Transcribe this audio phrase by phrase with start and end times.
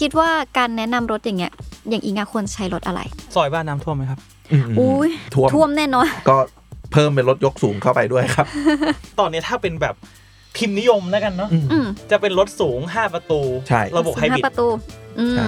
[0.00, 1.52] คิดว่าการแนะนำรถอย่างเงี้ย
[1.90, 3.00] อย่างอิงอะควรใช้รถอะไร
[3.34, 4.20] ซอยบ้านน้ำท่วมไหมครับ
[4.72, 6.36] มอุ้ยท่วมท่วมแน่นอน ก็
[6.92, 8.46] เพิ่มเป็นรถยกสูงเข้าไปด้วยครับ
[9.18, 9.94] ตอนนี้ถ้าเป็นแบบ
[10.56, 14.68] พิมพ์นิยมแล้วกันเนาะอืม อืมจะเป็นรถสูง 5 ประตู ใช่ ระบบไฮบริดประตู
[15.18, 15.46] อืม ใช่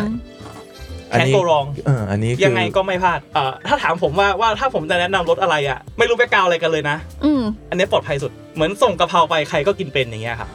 [1.11, 10.51] แคนโกรอง เอออันนี้คือยังไงก็ไม่พลาดเอ่อถ้าถามผมว่าว่าถ้าผมจะแนะนำรถอะไรอะไม่รู้แบ็กกราวอะไรกันเลยนะ อืม อันนี้ปลอดภัยสุด เหมือนส่งกะเพราไปใครก็กินเป็นอย่างเงี้ยครับ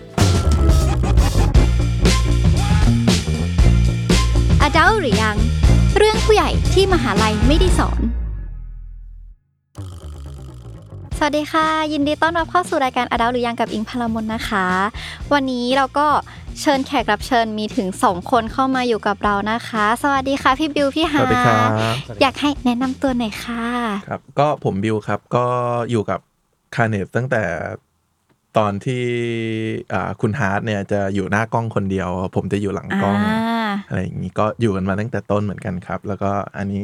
[4.67, 5.37] อดัลหรือยัง
[5.97, 8.01] เรื่องผู้ใหญ่ที่มหาลัยไม่ได้สอน
[11.17, 14.67] สวัสดีค่ะ ยินดีต้อนรับเข้าสู่รายการอดัลหรือยังกับอิงพลามนนะคะ
[15.33, 16.07] วันนี้เราก็
[16.61, 21.69] เชิญแขกรับเชิญมีถึง 2 คนเข้ามาอยู่กับเรานะคะ สวัสดีค่ะพี่บิวพี่สฮาวัสดีครับ
[22.21, 23.65] อยากให้แนะนำตัวหน่อยค่ะ
[24.07, 25.45] ครับ ก็ผมบิวครับก็
[25.91, 26.19] อยู่กับ
[26.75, 27.43] คาเนตตั้งแต่
[28.57, 29.05] ตอนที่
[29.93, 33.56] อ่าคุณฮาร์ดเนี่ยจะอยู่หน้ากล้องคนเดียว ผมจะอยู่หลังกล้อง อ่า
[33.87, 36.83] อะไรอย่างนี้ก็อยู่กันมาตั้งแต่ต้นเหมือนกันครับ แล้วก็อันนี้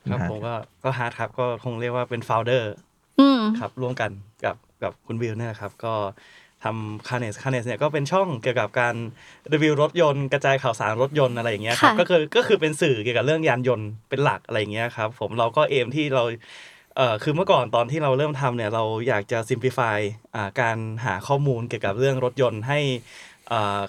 [0.00, 0.54] คุณครับฮาร์ดผมก็
[0.84, 2.72] ก็ฮาร์ดครับก็คงเรียกว่าเป็น founder
[3.20, 4.10] อืมครับร่วมกัน
[4.44, 5.94] กับกับคุณวิวเนี่ยนะครับ ก็
[6.64, 8.94] ทำคาเนสคาเนสเนี่ยก็เป็นช่องเกี่ยวกับการ
[9.52, 16.24] รีวิวรถยนต์กระจายข่าวสารรถยนต์อะไรอย่างเงี้ยครับค่ะก็คือก็คือเป็นสื่อเกี่ยวกับเรื่องยานยนต์เป็นหลักอะไรอย่างเงี้ยครับผมเราก็ aim ที่เรา
[16.96, 19.98] เอ่อคือเมื่อก่อนตอนที่เราเริ่มทำเนี่ยเราอยากจะ simplify
[20.34, 23.27] อ่าการหาข้อมูลเกี่ยวกับเรื่องรถยนต์ให้อ่า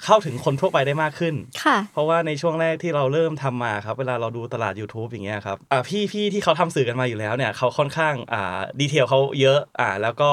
[0.03, 10.29] เข้าถึงคนทั่วไปได้มากขึ้นค่ะเพราะว่าในช่วงแรกที่เราเริ่มทำมาครับ เวลาเราดูตลาด YouTube อย่างเงี้ยครับอ่าพี่พี่ที่เขาทำสื่อกันมาอยู่แล้วเนี่ยเขาค่อนข้างอ่าดีเทลเขาเยอะอ่าแล้วก็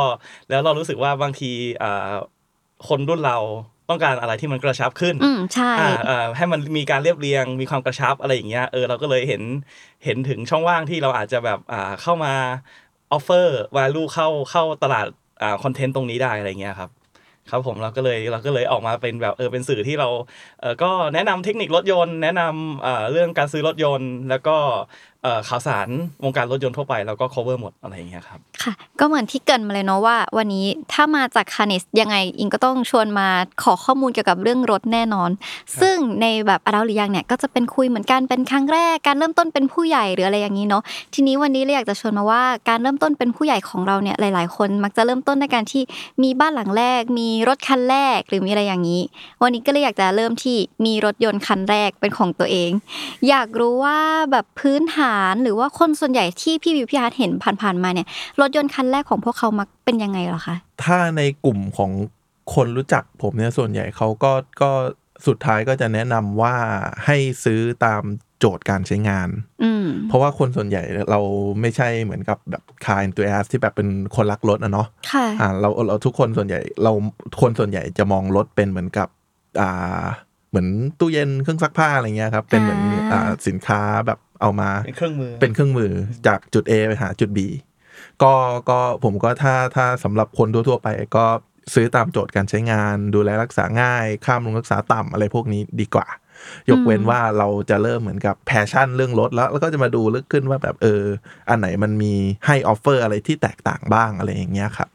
[0.51, 2.13] แล้วเรารู้สึกว่าบางทีอ่า
[2.89, 3.39] คนรุ่นเรา
[3.91, 9.43] ต้องการอะไรที่มันกระชับขึ้นอืมใช่อ่าอ่าให้มันมีการเรียบเรียง มีความกระชับอะไรอย่างเงี้ยเออเราก็เลยเห็น
[10.05, 12.33] เห็นถึงช่องว่างที่เราอาจจะแบบอ่าเข้ามา
[13.13, 15.07] offer value เข้าเข้าตลาด
[15.43, 16.91] อ่าคอนเทนต์ตรงนี้ได้อะไรอย่างเงี้ยครับ
[17.51, 20.09] ครับผมเราก็เลยเราก็เลยออกมาเป็นแบบเออเป็นสื่อที่เรา
[20.59, 24.57] เออก็แนะนำเทคนิครถยนต์ แนะนำเอ่อเรื่องการซื้อรถยนต์ แล้วก็
[25.49, 25.89] ข่าวสาร
[26.25, 33.29] วงการรถยนต์ทั่วไปแล้วก็ cover หมดอะไรอย่างเงี้ยครับค่ะ ก็เหมือนที่เกริ่นมาเลยเนาะว่า วันนี้ถ้ามาจากคาเนสยังไงอิงก็ต้องชวนมา
[33.63, 35.31] ขอข้อมูลเกี่ยวกับเรื่องรถแน่นอน
[35.81, 40.83] ซึ่งในแบบ adult หรือยังเนี่ยก็จะเป็นคุยเหมือนกันเป็นครั้งแรกการเริ่มต้นเป็นผู้ใหญ่หรืออะไรอย่างนี้เนาะ
[41.15, 45.83] ทีนี้วันนี้เราอยากจะชวนมาว่าการเริ่มต้นเป็นผู้ใหญ่ของเราเนี่ยหลาย ๆ คนมักจะเริ่มต้นในการที่
[46.23, 49.03] มีบ้านหลังแรก มีรถคันแรกหรือมีอะไรอย่างนี้
[49.43, 52.71] วันนี้ก็เลยอยากจะเริ่มที่มีรถยนต์คันแรกเป็นของตัวเอง
[53.29, 53.99] อยากรู้ว่า
[54.31, 58.07] แบบพื้นฐานหรือว่าคนส่วนใหญ่ที่พี่วิวพี่ฮาร์ดเห็นผ่านๆมาเนี่ย
[58.41, 61.91] รถยนต์คันแรกของพวกเขามักเป็นยังไงเหรอคะถ้าในกลุ่มของ
[62.55, 64.33] คนรู้จักผมเนี่ยส่วนใหญ่เขาก็
[64.63, 64.71] ก็
[65.27, 66.55] สุดท้ายก็จะแนะนำว่า
[67.05, 68.03] ให้ซื้อตาม
[68.39, 69.29] โจทย์การใช้งาน
[69.63, 71.21] อืมเพราะว่าคนส่วนใหญ่เรา
[71.61, 76.93] ไม่ใช่เหมือนกับแบบคาร์ n ตัวแอสที่แบบเป็นคนรักรถอะเนาะค่ะอ่าเราเราทุกคนส่วนใหญ่เรา
[77.41, 79.09] คนส่วนใหญ่จะมองรถเป็นเหมือนกับ
[79.61, 80.05] อ่า
[80.49, 80.67] เหมือน
[80.99, 82.81] ตู้เย็นเครื่องซักผ้าอะไรเงี้ยครับ เป็นเหมือน
[83.13, 85.93] อ่าอ่าสินค้าแบบ เอามาเป็นเครื่องมือเป็นเครื่องมือ
[86.27, 87.39] จากจุด A ไปหาจุด B
[88.23, 88.35] ก็
[88.71, 91.27] ก็ผมก็ถ้าถ้าสำหรับคนทั่วๆไปก็
[91.75, 96.07] ซื้อตามโจทย์การใช้งาน ดูแลรักษาง่ายค่าบำรุงรักษาต่ำอะไรพวกนี้ดีกว่า
[96.71, 101.03] ยกเว้นว่าเราจะเริ่มเหมือนกับ passion เรื่องรถแล้วแล้วก็จะมาดูลึกขึ้นว่าแบบเออ
[101.49, 102.15] อันไหนมันมี
[102.47, 104.89] ให้ offer อะไรที่แตกต่างบ้างอะไรอย่างเงี้ยครับ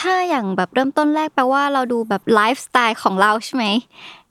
[0.00, 3.64] ถ้าอย่างแบบเริ่มต้นแรกแปลว่าเราดูแบบไลฟ์สไตล์ของเราใช่ไหม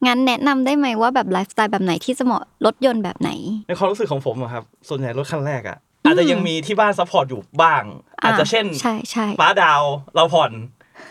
[0.06, 3.30] งั้นแนะนำได้ไหมว่าแบบไลฟ์สไตล์แบบไหนที่จะเหมาะรถยนต์แบบไหน
[3.68, 7.84] ในความรู้สึกของผมอะครับ ส่วนใหญ่รถคันแรกอะอาจจะยังมีที่บ้าน support อยู่บ้าง
[8.24, 9.82] อาจจะเช่นใช่ใช่ป๊าดาวน์
[10.16, 10.52] เราผ่อน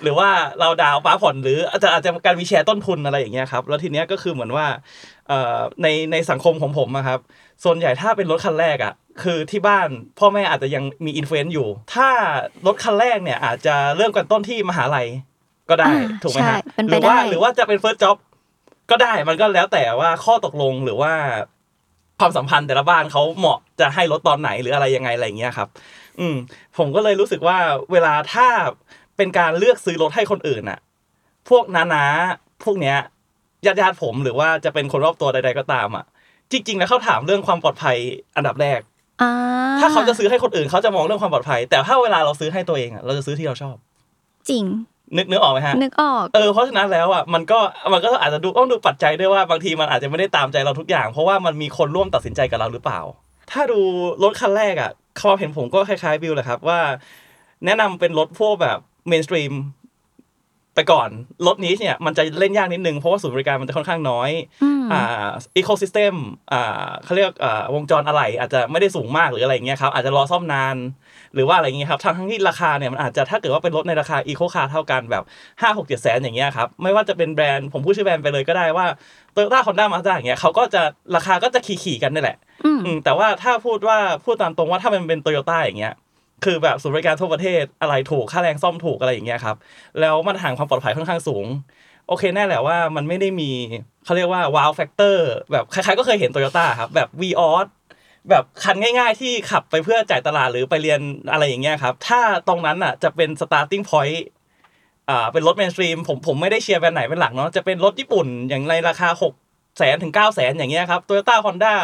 [0.02, 0.28] หรือว่า
[0.60, 4.66] เราดาวน์ป๊าผ่อนหรืออาจจะอาจจะการมีแชร์ต้นทุนอะไรอย่างเงี้ยครับ แล้วทีเนี้ยก็คือเหมือนว่า
[5.28, 7.20] เอ่อในในสังคมของผมอะครับ
[7.64, 8.92] ส่วนใหญ่ถ้าเป็นรถคันแรกอะ
[9.24, 9.88] คือที่บ้าน
[10.18, 12.08] พ่อแม่อาจจะยังมี influence อยู่ ถ้า
[12.66, 15.08] รถคันแรกเนี่ยอาจจะเริ่มกันต้นที่มหาลัย
[15.70, 18.16] ก็ได้อ่าถูกไหมใช่ฮะเป็นหไปรือว่าได้หรือว่าจะเป็น first job
[18.90, 21.12] ก็ได้มันก็แล้วแต่ว่าข้อตกลงหรือว่า
[22.20, 25.68] ความสัมพันธ์แต่ละบ้านเขาเหมาะจะให้รถตอนไหนหรืออะไรยังไงอะไรอย่างเงี้ยครับ
[26.20, 26.36] อืม
[26.78, 27.58] ผมก็เลยรู้สึกว่า
[27.92, 28.48] เวลาถ้า
[29.16, 30.80] เป็นการเลือกซื้อรถให้คนอื่นอะ
[31.48, 32.96] พวกน้าๆพวกเนี้ย
[33.66, 36.04] ญาติญาติๆผมหรือว่าจะเป็นคนรอบตัวใด ๆก็ตามอะ
[36.52, 37.96] จริง ๆ แล้วเขาถามเรื่องความปลอดภัย
[38.36, 38.89] อันดับแรกอ่า
[39.80, 43.76] ถ้าเขาจะซื้อให้คนอื่นเขาจะมองเรื่องความปลอดภัย แต่ถ้าเวลาเราซื้อให้ตัวเองอะเราจะซื้อที่เราชอบ
[44.50, 44.64] จริง
[45.16, 47.58] นึกนึกออกไหมฮะนึกออกเออเพราะฉะนั้นแล้วอะมันก็
[47.92, 53.00] มันก็อาจจะดูต้องดูปัจจัยด้วยว่าบางทีมันอาจจะไม่ได้ตามใจเราทุกอย่าง เพราะว่ามันมีคนร่วมตัดสินใจกับเราหรือเปล่า
[53.50, 53.80] ถ้าดู
[54.22, 54.90] รถคันแรกอะ
[55.20, 56.80] ความเห็นผมก็คล้ายๆบิวแหละครับว่า
[57.64, 58.78] แนะนำเป็นรถพวกแบบ
[59.08, 59.52] mainstream
[60.74, 61.08] ไปก่อน
[61.46, 64.30] รถนี้เนี่ยมันจะเล่นยากนิดนึงเพราะว่าศูนย์บริการมันจะค่อนข้างน้อย
[64.90, 66.14] อืมอ่า ecosystem
[66.52, 70.76] อ่าเขาเรียกอ่าวงจรอะไหล่อาจจะไม่ได้สูงมากหรืออะไรอย่างเงี้ยครับอาจจะรอซ่อมนาน
[71.34, 75.24] หรือว่าอะไรเงี้ยครับทั้งทั้งที่ราคาเนี่ยมันอาจจะถ้าเกิดว่าเป็นรถในราคาอีโคคาร์เท่ากันแบบ
[75.60, 78.86] ห้าหกเจ็ดแสนอย่างเงี้ยครับไม่ว่าจะเป็นแบรนด์ผมพูดชื่อแบรนด์ไปเลยก็ได้ว่า
[79.32, 80.82] โตโยต้าฮอนด้ามาสด้าอย่างเงี้ยเขาก็จะ
[81.16, 85.94] ราคาก็จะขี่ๆกันนี่แหละอืมอืมแต่ว่าถ้าพูดว่าพูดตามตรงว่าถ้ามันเป็นโตโยต้าอย่างเงี้ย
[86.44, 89.56] คือแบบศูนย์บริการทั่วประเทศอะไหล่ถูกค่าแรงซ่อมถูกอะไรอย่างเงี้ยครับ
[90.00, 91.46] แล้วมาตรฐานความปลอดภัยค่อนข้างสูง
[92.10, 93.50] โอเคแน่แหละว่ามันไม่ได้มี
[94.04, 97.66] เขาเรียกว่า wow factor แบบใครๆก็เคยเห็นโตโยต้าครับแบบ v ีออส
[98.30, 101.00] แบบคันง่ายๆที่ขับไปเพื่อจ่ายตลาดหรือไปเรียน
[101.32, 104.20] อะไรอย่างเงี้ยครับ ถ้าตรงนั้นอะจะเป็น starting point
[105.08, 109.08] อ่าเป็นรถ mainstream ผมผมไม่ได้เชียร์แบรนด์ไหนเป็นหลักเนาะจะเป็นรถญี่ปุ่นอย่างในราคา
[109.42, 111.74] 6แสนถึง9แสนอย่างเงี้ยครับโตโยต้าฮอนด้า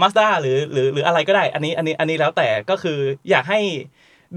[0.00, 2.98] มาสด้าหรือหรือหรืออะไรก็ได้ อันนี้อันนี้อันนี้แล้วแต่ก็คือ
[3.30, 3.60] อยากให้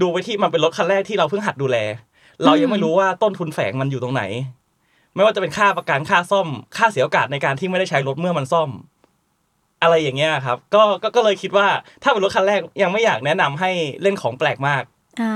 [0.00, 1.76] ดูไปที่มันเป็นรถคันแรกที่เราเพิ่งหัดดูแล
[2.44, 4.22] เรายังไม่รู้ว่าต้นทุนแฝงมันอยู่ตรงไหน
[5.14, 8.70] ไม่ว่าจะเป็นค่าประกันค่าซ่อม ค่าเสียโอกาสในการที่ไม่ได้ใช้รถเมื่อมันซ่อม
[9.82, 11.66] อะไรอย่างเงี้ยครับ ก็ก็ก็เลยคิดว่า
[12.02, 13.70] ถ้าเป็นรถคันแรกยังไม่อยากแนะนำให้
[14.02, 14.82] เล่นของแปลกมาก
[15.20, 15.32] อ่า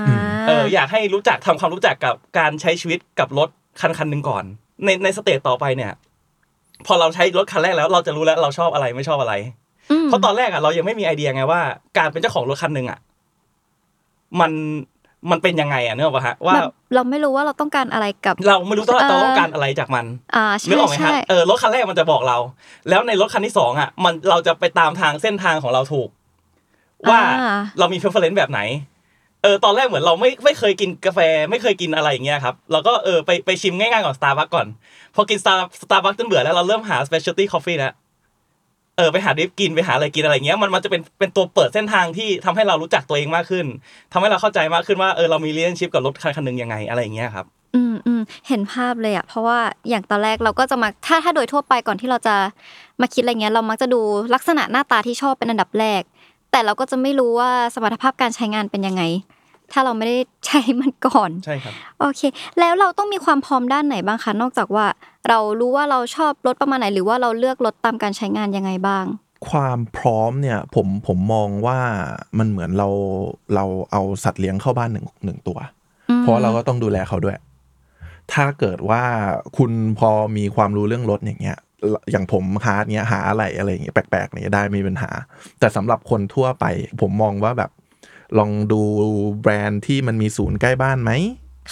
[0.46, 3.48] เอออยากให้รู้จักทำความรู้จักกับการใช้ชีวิตกับรถ
[3.80, 4.44] คันคันหนึ่งก่อน
[4.84, 5.92] ในในสเตจต่อไปเนี่ย
[6.86, 9.34] พอเราใช้รถคันแรกแล้ว เราจะรู้แล้วเราชอบอะไรไม่ชอบอะไร
[9.90, 11.60] อืมเพราะตอนแรกอะเรายังไม่มีไอเดียไงว่า
[11.98, 12.98] การเป็นเจ้าของรถคันหนึ่งอะ
[14.40, 14.52] มัน
[15.30, 20.04] มันเป็นยังไงอะเนกอะปะฮะว่าแบบเราไม่รู้ว่าเราต้องการอะไรกับ เราไม่รู้ต้องเออเราต้องการอะไรจากมัน
[20.36, 22.38] อ่านึใช่กออกไหมฮะใช่เออรถคันแรกมันจะบอกเรา
[22.88, 26.08] แล้วในรถคันที่สองอะ มันเราจะไปตามทางเส้นทางของเราถูก
[27.10, 28.60] ว่าอ่าเรามี preference แบบไหน
[29.42, 31.20] เออตอนแรกเหมือนเราไม่ไม่เคยกินกาแฟ
[31.50, 34.66] ไม่เคยกินอะไรอย่างเงี้ยครับเราก็เออไปไปชิมง่ายๆก่อน Starbucks ก่อน
[35.14, 37.92] พอกิน Star Starbucks จนเบื่อแล้วเราเริ่มหา specialty coffee แล้ว
[38.98, 43.66] เออไปหาดิฟกินไปหาอะไรกินอะไรเงี้ยมันมันจะเป็นเป็นตัวเปิดเส้นทางที่ทำให้เรารู้จักตัวเองมากขึ้น
[44.12, 49.58] ทำให้เราเข้าใจมากขึ้นว่าเออเรามี relationship กับรถคันคันหนึ่งยังไงอะไรเงี้ยครับอืมอืมเห็นภาพเลยอะเพราะว่า
[49.88, 52.36] อย่างตอนแรกเราก็จะมาถ้าถ้าโดยทั่วไปก่อนที่เราจะ
[53.00, 54.00] มาคิดอะไรเงี้ยเรามักจะดู
[54.34, 56.02] ลักษณะหน้าตาที่ชอบเป็นอันดับแรก
[56.50, 59.02] แต่เราก็จะไม่รู้ว่าสมรรถภาพการใช้งานเป็นยังไง
[59.72, 62.20] ถ้าเราไม่ได้ใช้มันก่อนใช่ครับโอเค
[62.58, 64.86] แล้วเราต้องมีความพร้อมด้านไหนบ้างคะนอกจากว่า
[65.28, 69.04] เรารู้ว่าเราชอบรถประมาณไหน หรือว่าเราเลือกรถตามการใช้งานยังไงบ้าง
[69.50, 71.78] ความพร้อมเนี่ยผมผมมองว่า
[72.38, 72.88] มันเหมือนเรา
[73.54, 75.58] เราเอาสัตว์เลี้ยงเข้าบ้านหนึ่งหนึ่งตัว
[76.10, 77.36] อืมเพราะเราก็ต้องดูแลเขาด้วย
[78.32, 79.02] ถ้าเกิดว่า
[79.56, 81.58] คุณพอมีความรู้เรื่องรถอย่างเงี้ย
[82.10, 85.10] อย่างผมฮาร์ดเนี้ยหาอะไรอะไรอย่างเงี้ยแปลกๆเนี่ยได้ไม่มีปัญหา
[85.60, 86.64] แต่สำหรับคนทั่วไป
[87.00, 87.70] ผมมองว่าแบบ
[88.38, 88.80] ลองดู
[89.40, 91.12] แบรนด์ที่มันมีศูนย์ใกล้บ้านไหม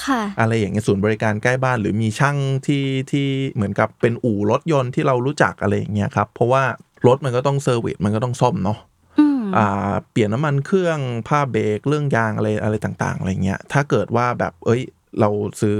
[0.04, 2.36] ค่ะอะไรอย่างเงี้ยศูนย์บริการใกล้บ้านหรือมีช่าง
[2.66, 6.64] ที่ที่เหมือนกับเป็นอู่รถยนต์ที่เรารู้จักอะไรอย่างเงี้ยครับเพราะว่า
[7.06, 8.78] รถมันก็ต้อง service มันก็ต้องซ่อมเนาะ
[9.18, 10.98] อืมอ่าเปลี่ยนน้ำมันเครื่อง
[11.28, 14.82] ผ้าเบรกเรื่องยางอะไรอะไรต่างๆอะไรเงี้ยถ้าเกิดว่าแบบเอ้ย
[15.20, 15.28] เรา
[15.60, 15.78] ซื้อ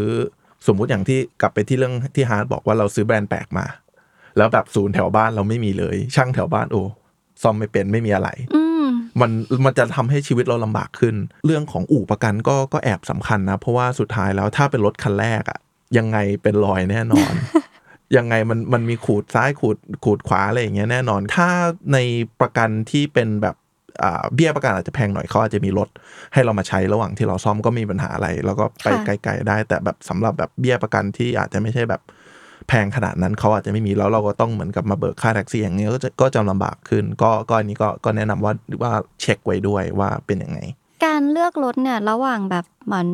[0.67, 3.67] สมมุติอย่างที่กลับไปที่เรื่องที่ฮาร์ดบอกว่าเราซื้อแบรนด์แปลกมา
[4.37, 6.82] แล้วแบบศูนย์แถวบ้านเราไม่มีเลย ช่างแถวบ้านโอ้
[7.43, 8.62] ซ่อมไม่เป็นไม่มีอะไรอื
[9.21, 9.31] มมัน
[9.65, 11.15] มันจะทำให้ชีวิตเราลำบากขึ้น
[11.47, 15.59] เรื่องของอู่ประกันก็ก็แอบสำคัญนะ เพราะว่าสุดท้ายแล้วถ้าเป็นรถคันแรกอะ
[15.99, 17.33] ยังไงเป็นรอยแน่นอน
[18.17, 21.49] ยังไงมันมันมีขูดซ้ายขูดขูดขวาอะไรอย่างเงี้ยแน่นอน ถ้า
[21.93, 21.99] ใน
[22.41, 23.57] ประกันที่เป็นแบบ
[24.03, 25.89] อ่าเบี้ยประกันอาจจะแพงหน่อยเขาอาจจะมีรถ
[26.33, 32.01] ให้เรามาใช้ระหว่างที่เราซ่อมก็ไมมีปัญหาอะไร แล้วก็ไปค่ะไกลๆได้ แต่แบบสำหรับแบบเบี้ยประกันที่อาจจะไม่ใช่แบบ
[32.69, 38.53] แพงขนาดนั้นเขาอาจจะไม่มีแล้วเราก็ต้องเหมือนกับมาเบิกค่าแท็กซี่อย่างเงี้ยก็จะก็จะลำบากขึ้น ก็ก็อันนี้ก็ก็แนะนำว่า
[38.83, 40.59] ว่าเช็คไว้ด้วยว่าเป็นยังไง
[41.05, 43.09] การเลือกรถเนี่ยระหว่างแบบเหมือน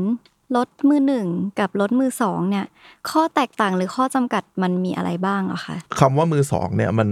[0.56, 1.26] รถมือหนึ่ง
[1.60, 2.66] กับรถมือสองเนี่ย
[3.10, 7.08] ข้อแตกต่างหรือข้อจำกัดมันมีอะไรบ้างอะคะคำว่ามือสองเนี่ยมัน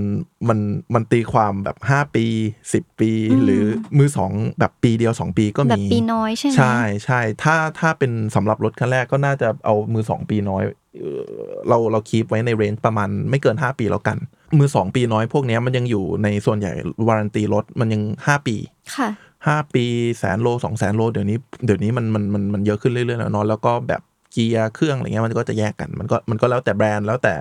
[0.49, 0.59] มัน
[0.95, 2.27] มันตีความแบบห้าปี
[2.73, 3.65] สิบปีอืมหรือ
[3.99, 10.63] มือสองแบบปีเดียวสองปีก็แบบมีปีน้อยใช่ไหมใช่ใช่ถ้าถ้าเป็นสำหรับรถคันแรกก็น่าจะเอามือสองปีน้อย
[10.97, 14.19] เอ่อเราเราคีปไว้ในเรนจ์ประมาณไม่เกิน 5 ปีแล้วกัน
[14.59, 16.73] มือสองปีน้อยพวกเนี้ยมันยังอยู่ในส่วนใหญ่
[17.07, 18.57] วารันตีรถมันยัง 5 ปี
[18.97, 19.11] ค่ะ
[19.43, 19.85] 5 ปี
[20.19, 27.35] แสนโลสองแสนโลเดี๋ยวนี้เดี๋ยวนี้มันมันมันมันเยอะขึ้นเรื่อยๆแล้วเนาะแล้วก็แบบเกียร์เครื่องอะไรเงี้ยมันก็จะแยกกันมันก็มันก็แล้วแต่แบรนด์แล้วแต่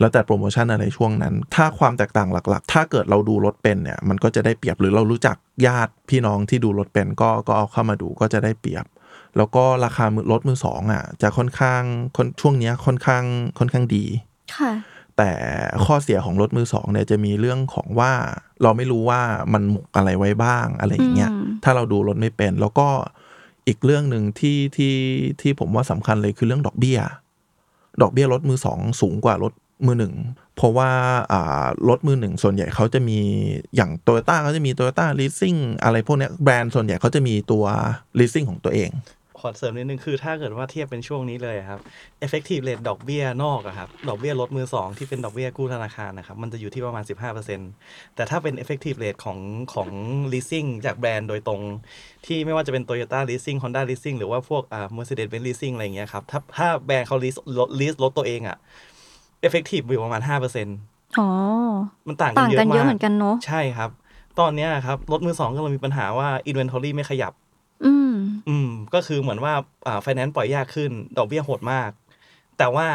[0.00, 8.84] แล้วแต่โปรโมชั่นอะไรช่วงนั้น ถ้าความแตกต่างหลัก ๆ ถ้าเกิดเราดูรถเป็นเนี่ยมันก็จะได้เปรียบหรือเรารู้จักญาติพี่น้องที่ดูรถเป็นก็ก็เอาเข้ามาดูก็จะได้เปรียบ
[9.36, 11.82] แล้วก็ราคามือรถมือสองอะ จะค่อนข้าง
[12.16, 13.24] ค่อนช่วงเนี้ยค่อนข้าง
[13.58, 14.04] ค่อนข้างดี
[14.56, 14.72] ค่ะ
[15.16, 15.30] แต่
[15.84, 18.12] ข้อเสียของรถมือสองเนี่ยจะมีเรื่องของว่า
[18.62, 19.20] เราไม่รู้ว่า
[19.52, 22.88] มันหมกอะไรไว้บ้างอะไรอย่างเงี้ยอืมถ้าเราดูรถไม่เป็น แล้วก็
[23.68, 24.96] อีกเรื่องหนึ่งที่ที่
[25.40, 26.98] ที่ผมว่าสำคัญเลยคือเรื่องดอกเบี้ย
[28.02, 29.52] ดอกเบี้ยรถมือสองสูงกว่ารถ
[29.86, 30.14] มือหนึ่ง
[30.56, 30.90] เพราะว่า
[31.32, 33.18] อ่ารถมือหนึ่งส่วนใหญ่เขาจะมี
[33.76, 37.64] อย่างโตโยต้าเขาจะมีโตโยต้าลีสซิ่งอะไรพวกเนี้ยแบรนด์ส่วนใหญ่เขาจะมีตัว
[38.18, 38.90] ลีสซิ่งของตัวเอง
[39.42, 41.80] ขอเสริมนิดนึงคือถ้าเกิดว่าเทียบเป็นช่วงนี้เลยครับ
[42.24, 47.04] effective rate ดอกเบี้ยนอกอะครับดอกเบี้ยลดมือสองที่เป็นดอกเบี้ยกู้ธนาคารนะครับมันจะอยู่ที่ประมาณ
[47.58, 49.38] 15%แต่ถ้าเป็น effective rate ของ
[49.74, 49.88] ของ
[50.32, 51.60] leasing จากแบรนด์โดยตรง
[52.26, 58.56] ที่ไม่ว่าจะเป็น Toyota leasing Honda leasing หรือว่าพวกอ่า Mercedes Benz leasing อะไรอย่างเงี้ยครับถ้าถ้าแบรนด์เขา lease รถ lease รถตัวเองอะ
[59.46, 61.28] effective อยู่ประมาณ5%อ๋อ
[62.08, 63.90] มันต่างกัต่านงเยอะกันเยอะมากเหมือนกันเนาะใช่ครับ
[64.40, 67.32] ตอนเนี้ยครับรถมือสองก็เลยมีปัญหาว่า inventory ไม่ขยับ
[68.48, 69.54] อืมอืม ก็คือเหมือนว่า
[69.86, 71.90] อ่าไฟแนนซ์ปล่อยยากขึ้น ดอกเบี้ยโหดมาก
[72.58, 72.88] แต่ว่า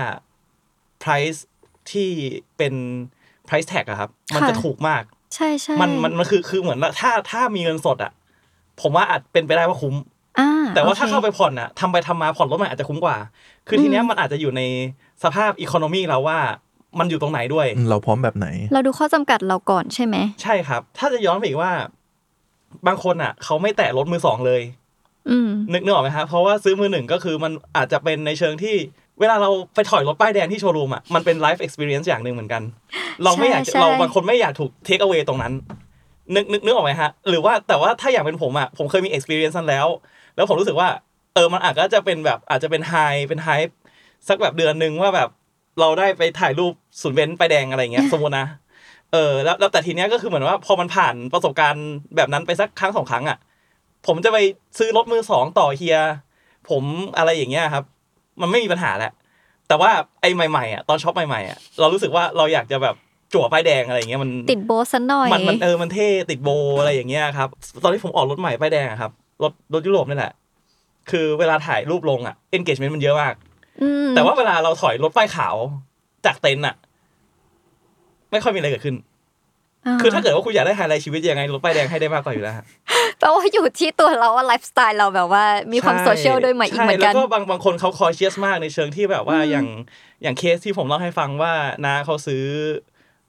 [1.04, 1.40] price
[1.92, 2.10] ที่
[2.58, 2.74] เป็น
[3.48, 5.04] price tag อะครับ มันจะค่ะถูกมาก
[5.36, 8.12] ใช่ใช่มันมันมันคือคือเหมือนว่าถ้าถ้ามีเงินสดอะ
[8.82, 9.96] ผมว่าอาจเป็นไปได้ว่าคุ้ม
[10.40, 13.18] อ่าแต่ว่าโอคถ้าเข้าไปผ่อนอะทำไปทำมาผ่อนรถใหม่อาจจะคุ้มกว่า
[13.68, 14.62] คือทีเนี้ยอืมมันอาจจะอยู่ใน
[15.24, 16.40] สภาพอีโคโนมีเราว่า
[17.00, 21.72] มันอยู่ตรงไหนด้วยอืมเราพร้อมแบบไหน เราดูข้อจำกัดเราก่อนใช่ไหม ใช่ครับ ถ้าจะย้อนไปอีกว่า
[22.88, 24.87] บางคนอะ เขาไม่แตะรถมือสองเลยอืม
[25.74, 28.76] นึกนึกออกไหมครับเพราะว่าซื้อมือหนึ่งก็คือมันอาจจะเป็นในเชิงที่
[29.20, 32.62] เวลาเราไปถอยรถป้ายแดงที่โชว์รูมอะมันเป็น life experience อย่างหนึ่งเหมือนกัน
[33.24, 35.54] เราไม่อยากจะใช่เราบางคนไม่อยากถูกเทคเอา a y ตรงนั้น
[36.36, 39.88] นึกนึกนึกออกไหมฮะ หรือว่าแต่ว่าถ้าอย่างเป็นผมอะผมเคยมี experience นั้นแล้ว
[40.36, 40.90] แล้วผมรู้สึกว่า
[41.34, 42.96] เออมันอาจจะเป็นแบบอาจจะเป็น high
[43.30, 43.50] เป็น high
[44.28, 45.30] สักแบบเดือนหนึ่งว่าแบบ
[45.80, 48.48] เราได้ไปถ่ายรูปศูนย์เบนซ์ป้ายแดงอะไรอย่างเงี้ยสมมตินะ
[49.14, 53.38] เออแล้วแล้วแต่ทีเนี้ยก็คือเหมือนว่าพอมันผ่านประสบการณ์แบบนั้นไปสักครั้งสองครั้งอะ
[54.08, 54.38] ผมจะไป
[54.78, 55.98] ซื้อรถมือสองต่อเฮีย
[56.70, 56.84] ผม
[57.18, 57.84] อะไรอย่างเงี้ยครับ
[58.42, 59.12] มันไม่มีปัญหาแหละ
[59.68, 62.96] แต่ว่าไอ้ใหม่ๆอะตอนช็อปใหม่ๆอะเรารู้สึกว่าเราอยากจะแบบ
[63.34, 66.50] จั่วป้ายแดงอะไรอย่างเงี้ยมันติดโบสันหน่อยมันมันเออมันเท่ติดโบ
[66.80, 67.50] อะไรอย่างเงี้ยครับ
[67.84, 69.12] ตอนที่ผมออกรถใหม่ป้ายแดงอะครับ
[69.44, 70.34] รถรถยุโรปนี่แหละ
[71.12, 73.34] คือเวลาถ่ายรูปลงอะ engagement มันเยอะมาก
[73.82, 75.56] อืมแต่ว่าเวลาเราถอยรถป้ายขาว
[76.26, 76.76] จากเต็นท์อะ
[78.32, 78.96] ไม่ค่อยมีอะไรเกิดขึ้น
[80.02, 82.66] คือถ้าเกิดว่าคุณอยากได้ไฮไลท์ชีวิตยังไงรถป้ายแดงให้ได้มากกว่าอยู่แล้วฮะ
[83.20, 89.68] แปลว่าอยู่ที่ตัวเราว่าไลฟ์สไตล์เราแบบว่ามีความใช่โซเชียลด้วยไหมอีกเหมือนกันใช่แล้วก็บางบางคนเขา cautious มากในเชิงที่แบบว่าอืมอย่าง
[90.24, 91.54] อย่างเคสที่ผมเล่าให้ฟังว่า
[91.86, 92.44] น้าเขาซื้อ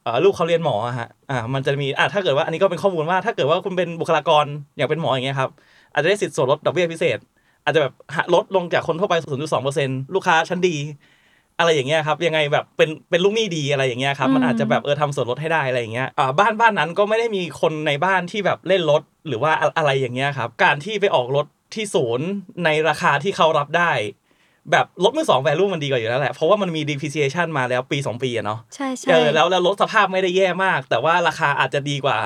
[0.02, 4.46] เอ่อลูกเขาเรียนหมออะฮะอ่ามันจะมีอะถ้าเกิดว่าอันนี้ก็เป็นข้อมูลว่าถ้าเกิดว่าคุณเป็นบุคลากร
[4.78, 5.50] อยากเป็นหมออย่างเงี้ยครับ
[5.92, 7.18] อาจจะได้สิทธิ์ส่วนลดดอกเบี้ยพิเศษ
[7.64, 9.14] อาจจะแบบหักลดลงจากคนทั่วไป
[9.64, 10.76] 0.2%ลูกค้าชั้นดี
[11.58, 22.26] อะไรอย่างเงี้ยครับยังไงแบบเป็นเป็นลูกหนี้ดีอะไรอย่างเงี้ยครับมันอืมอาจจะแบบเออทำส่วนลดให้ได้อะไรอย่างเงี้ยอ่าบ้านบ้านนั้นก็ไม่ได้มีคนในบ้านที่แบบเล่นรถหรือว่าอะอะไรอย่างเงี้ยครับการที่ไปออกรถที่ศูนย์
[22.64, 23.92] ในราคาที่เขารับได้
[24.72, 32.18] แบบรถมือสองแวลูมันดีกว่าอยู่แล้วแหละ เพราะว่ามันมี depreciation มาแล้วปี 2 ปีอะเนาะใช่ใช่เออแล้วแล้วรถสภาพไม่ได้แย่มาก แต่ว่าราคาอาจจะดีกว่า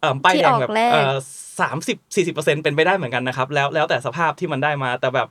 [0.00, 1.14] เอ่อป้ายที่แดองอกแบบแรกเออ
[1.60, 5.28] สามสิบสี่สิบเปอร์เซ็นเป็นไปได้เหมือนกันนะครับ แล้วแล้วแต่สภาพที่มันได้มาแต่แบบ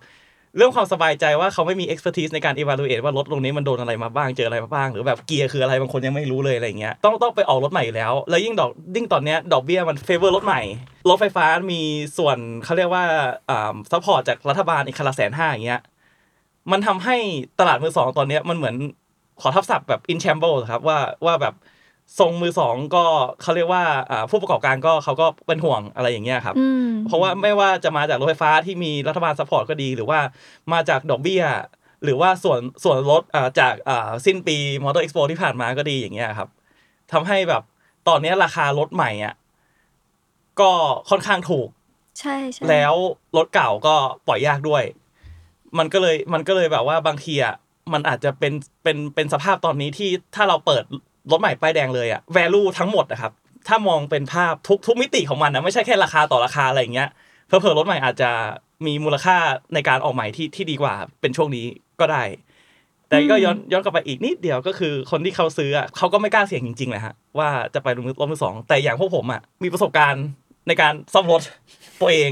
[0.56, 10.62] เรื่องความสบายใจว่าเขาไม่มี expertise ในการ evaluate ว่ารถตรงนี้มันโดนอะไรมาบ้างเจออะไรมาบ้าง หรือแบบเกียร์คืออะไรบางคนยังไม่รู้เลยอะไรเงี้ยต้องต้องไปออกรถใหม่แล้ว แล้วยิ่งดอกยิ่งตอนเนี้ยดอกเบี้ยมัน favor รถใหม่
[11.10, 11.82] รถไฟฟ้ามี
[12.18, 13.04] ส่วนเขาเรียกว่า
[13.50, 15.82] อ่า support จากรัฐบาลอีกคันละแสนห้าอย่างเงี้ย
[16.72, 17.16] มันทำให้
[17.60, 18.76] ตลาดมือสองตอนเนี้ยมันเหมือน
[19.42, 21.54] ขอทับศัพท์แบบ in shambles ครับว่าว่าแบบ
[22.20, 23.06] ทรงมือสองก็
[23.42, 30.20] เขาเรียกว่าอ่าผู้ประกอบการก็เขาก็เป็นห่วงอะไรอย่างเงี้ยครับอืมเพราะว่าไม่ว่าจะมาจากรถไฟฟ้าที่มีรัฐบาล support ก็ดี หรือว่า
[30.74, 31.44] มาจากดอกเบี้ย
[32.04, 36.50] หรือว่าส่วนส่วนลดอ่าจากอ่าสิ้นปี Motor Expo ที่ผ่านมาก็ดีอย่างเงี้ยครับ
[37.12, 37.64] ทำให้แบบ
[38.08, 39.34] ตอนเนี้ยราคารถใหม่อะ
[40.62, 40.72] ก็
[41.10, 41.70] ค่อนข้างถูก
[42.20, 42.94] ใช่ใช่แล้ว
[43.38, 43.96] รถเก่าก็
[44.28, 44.84] ปล่อยยากด้วย
[45.78, 47.56] มันก็เลยมันก็เลยแบบว่าบางทีอะ
[47.94, 50.84] มันอาจจะเป็นเป็นเป็นสภาพตอนนี้ที่ถ้าเราเปิด
[51.32, 53.32] รถใหม่ป้ายแดงเลยอะ value ทั้งหมดนะครับ
[53.68, 57.10] ถ้ามองเป็นภาพทุกทุกมิติของมันนะไม่ใช่แค่ราคาต่อราคาอะไรอย่างเงี้ย
[57.48, 58.32] เพอเพอๆรถใหม่อาจจะ
[58.86, 59.38] มีมูลค่า
[59.74, 61.66] ในการออกใหม่ที่ที่ดีกว่าเป็นช่วงนี้
[62.00, 62.24] ก็ได้
[63.08, 70.26] แต่ก็ย้อนย้อนกลับไปอีกนิดเดียวก็คือคนที่เขาซื้ออะเขาก็ไม่กล้าเสี่ยงจริงๆแหละฮะว่าจะไปรถมือรถมือสองแต่อย่างพวกผมอะมีประสบการณ์
[70.68, 71.42] ในการซ่อมรถ
[72.02, 72.32] ตัวเอง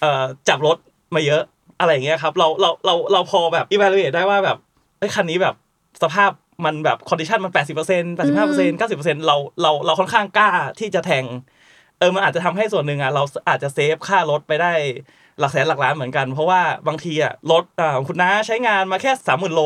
[0.00, 0.76] เอ่อจับรถ
[1.14, 1.42] มาเยอะ
[1.80, 4.58] อะไรอย่างเงี้ยครับ เราเราเราเราพอแบบ evaluate ได้ว่าแบบ
[4.98, 5.54] เอ้ยคันนี้แบบ
[6.02, 6.30] สภาพ
[6.66, 10.50] มันแบบ condition มัน80% 85% 90%เราเราเราค่อนข้างกล้า
[10.80, 11.24] ที่จะแทง
[11.98, 14.72] เออมันอาจจะทำให้ส่วนหนึ่งอะเราอาจจะเซฟค่ารถไปได้
[15.38, 19.62] หลักแสนหลักล้านเหมือนกัน เพราะว่าบางทีอะรถอ่าคุณน้าใช้งานมาแค่สามหมื่นโล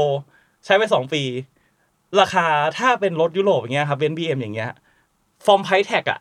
[0.65, 1.23] ใช้ไปสองปี
[2.21, 2.47] ราคา
[2.79, 4.71] ถ้าเป็นรถยุโรปอย่างเงี้ยครับเป็นบีเอ็มอย่างเงี้ย
[5.47, 6.21] from price tag อะ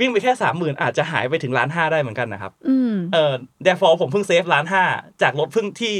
[0.00, 3.32] วิ่งไปแค่สามหมื่นอาจจะหายไปถึงล้านห้าได้เหมือนกันนะครับอืมเออ
[3.64, 4.84] therefore ผมเพิ่ง save ล้านห้า
[5.22, 5.94] จากรถเพิ่งที่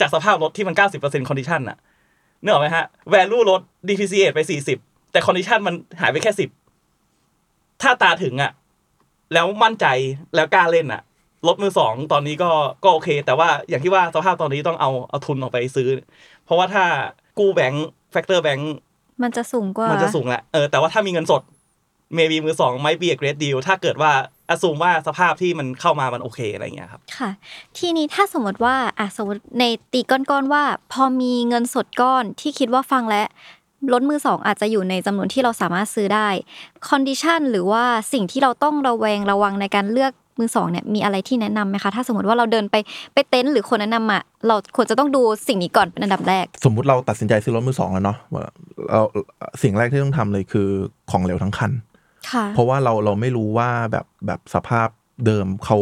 [0.00, 4.78] จากสภาพรถที่มันเก้าสิบเปอร์เซ็นต์ condition อะ นึกออกไหมฮะ value รถ depreciate ไปสี่สิบ
[5.12, 6.50] แต่ condition มันหายไปแค่สิบ
[7.82, 8.52] ถ้าตาถึงอะ
[9.32, 9.86] แล้วมั่นใจ
[10.34, 11.02] แล้วกล้าเล่นอะ
[11.46, 12.50] รถมือสองตอนนี้ก็
[12.84, 15.88] ก็โอเค แต่ว่าอย่างที่ว่าสภาพตอนนี้ต้องเอาเอาทุนออกไปซื้อ
[16.44, 16.84] เพราะว่าถ้า
[17.38, 18.74] กู้แบงค์แฟกเตอร์แบงค์
[19.22, 21.42] มันจะสูงกว่า มันจะสูงแหละเออแต่ว่าถ้ามีเงินสด
[22.16, 24.12] maybe มือสอง might be a great deal ถ้าเกิดว่า
[24.48, 27.30] อ s ซูมว่าสภาพที่มันเข้ามามันโอเคอะไรเงี้ยครับ ค่ะ
[27.78, 33.22] ทีนี้ถ้าสมมติว่าอะสมมติในตีก้อนๆว่า พอมีเงินสดก้อนที่คิดว่าฟังและ
[33.92, 36.28] รถมือสองอาจจะอยู่ในจำนวนที่เราสามารถซื้อได้
[36.88, 42.76] condition หรือว่าสิ่งที่เราต้องระแวงระวังในการเลือกมือสองเนี่ยมีอะไรที่แนะนำไหมคะ ถ้าสมมติว่าเราเดินไป
[43.14, 48.44] ไปเต็นท์หรือคนแนะนำอะเราควรจะต้องดูสิ่งนี้ก่อนเป็นอันดับแรก สมมุติเราตัดสินใจซื้อรถมือสองแล้วเนาะว่า
[48.90, 49.02] เรา
[49.62, 50.68] สิ่งแรกที่ต้องทำเลยคือ
[51.10, 51.85] ของเหลวทั้งคันค่ะ
[52.54, 54.88] เพราะว่าเราเราไม่รู้ว่าแบบแบบสภาพ
[55.26, 55.78] เดิมเขา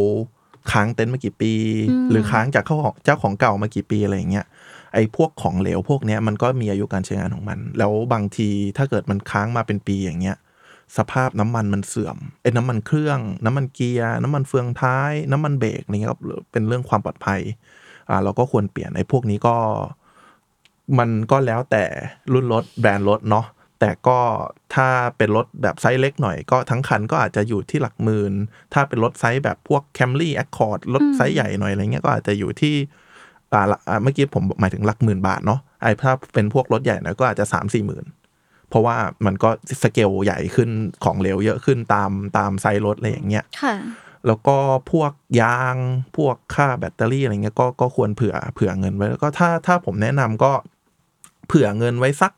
[0.72, 1.52] ค้างเต็นท์มากี่ปี
[1.90, 4.46] อืมหรือค้างจากเจ้าของเจ้าของเก่ามากี่ปีอะไรอย่างเงี้ย
[4.94, 10.36] ไอ้พวกของเหลวพวกเนี้ยมันก็มีอายุการใช้งานของมัน แล้วบางทีถ้าเกิดมันค้างมาเป็นปีอย่างเงี้ย
[10.96, 16.18] สภาพน้ำมันมันเสื่อมไอ้น้ำมันเครื่อง น้ำมันเกียร์น้ำมันเฟืองท้าย น้ำมันเบรกอะไรเงี้ยก็
[16.52, 17.40] เป็นเรื่องความปลอดภัย
[18.08, 19.56] อ่าเราก็ควรเปลี่ยนไอ้พวกนี้ก็
[20.98, 21.84] มันก็แล้วแต่
[22.32, 23.46] รุ่นรถแบรนด์รถเนาะ
[23.86, 24.20] แต่ก็
[24.74, 28.32] ถ้าเป็นรถแบบไซส์เล็กหน่อยก็ทั้งคันก็อาจจะอยู่ที่หลักหมื่น
[28.72, 32.74] ถ้าเป็นรถไซส์แบบพวก Camry Accord รถไซส์ใหญ่หน่อยอะไรเงี้ยก็อาจจะอยู่ที่
[33.52, 38.04] อ่าละอ่าเมื่อกี้ผมหมายถึงหลักหมื่นบาทเนาะไอ้ถ้าเป็นพวกรถใหญ่หน่อยก็อาจจะสามสี่หมื่น
[38.68, 39.50] เพราะว่ามันก็
[39.82, 40.70] สเกลใหญ่ขึ้น
[41.04, 43.74] ของเหลวเยอะขึ้นตามตามไซส์รถอะไรอย่างเงี้ยค่ะ
[44.26, 44.56] แล้วก็
[44.92, 45.76] พวกยาง
[46.16, 50.52] พวกค่าแบตเตอรี่อะไรเงี้ยก็ก็ควรเผื่อเผื่อเงินไว้แล้วก็ถ้าถ้าผมแนะนำก็
[51.48, 52.32] เผื่อเงินไว้สัก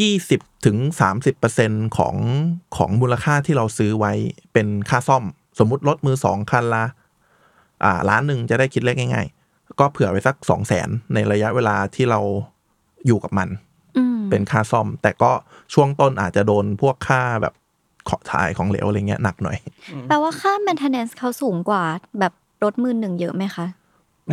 [0.00, 2.16] ยี่สิบถึงสามสิบเปอร์เซ็นของ
[2.76, 4.12] ของมูลค่าที่เราซื้อไว้
[4.52, 5.24] เป็นค่าซ่อม
[5.58, 6.84] สมมุติรถมือสองคันละ
[7.84, 12.20] อ่าล้านหนึ่งจะได้คิดเลขง่าย ๆ ก็เผื่อไว้สักสองแสนในระยะเวลาที่เรา
[13.06, 13.48] อยู่กับมัน
[13.96, 15.32] อืมเป็นค่าซ่อม แต่ก็
[15.74, 17.54] ช่วงต้นอาจจะโดนพวกค่าแบบ
[18.08, 19.58] ขอถ่ายของเหลวอะไรเงี้ยหนักหน่อย
[20.08, 21.82] แปลว่าค่า maintenance เขาสูงกว่า
[22.18, 22.32] แบบ
[22.64, 23.66] รถมือหนึ่งเยอะไหมคะ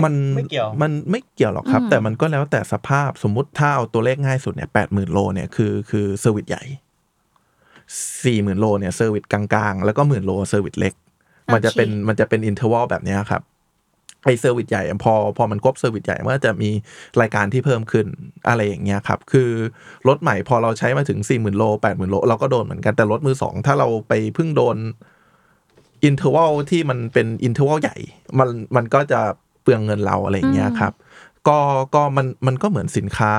[0.03, 6.63] มันไม่เกี่ยวมันไม่เกี่ยวหรอกครับอืมแต่มันก็แล้วแต่สภาพสมมุติถ้าเอาตัวเลขง่ายสุดเนี่ยแปดหมื่นโลเนี่ยคือคือเซอร์วิสใหญ่
[8.23, 10.93] สี่หมื่นโลเนี่ย service กลางๆ แล้วก็หมื่นโล service เล็ก
[11.53, 13.43] มันจะเป็นมันจะเป็น interval แบบเนี้ยครับ
[14.25, 16.69] ไอ้ service ใหญ่พอพอมันครบ service ใหญ่มันก็จะมี
[17.21, 18.05] รายการที่เพิ่มขึ้น
[18.47, 19.49] อะไรอย่างเงี้ยครับ คือ
[20.07, 24.77] รถใหม่พอเราใช้มาถึงสี่หมื่นโลแปดหมื่นโล เราก็โดนเหมือนกันแต่รถมือสองถ้าเราไปเพิ่งโดน
[26.03, 27.97] interval ที่มันเป็น interval ใหญ่
[28.39, 29.21] มันมันก็จะ
[29.63, 30.93] เปลืองเงินเราอะไรอย่างเงี้ยครับ
[31.47, 31.59] ก็
[31.95, 33.33] ก็มันมันก็เหมือนสินค้า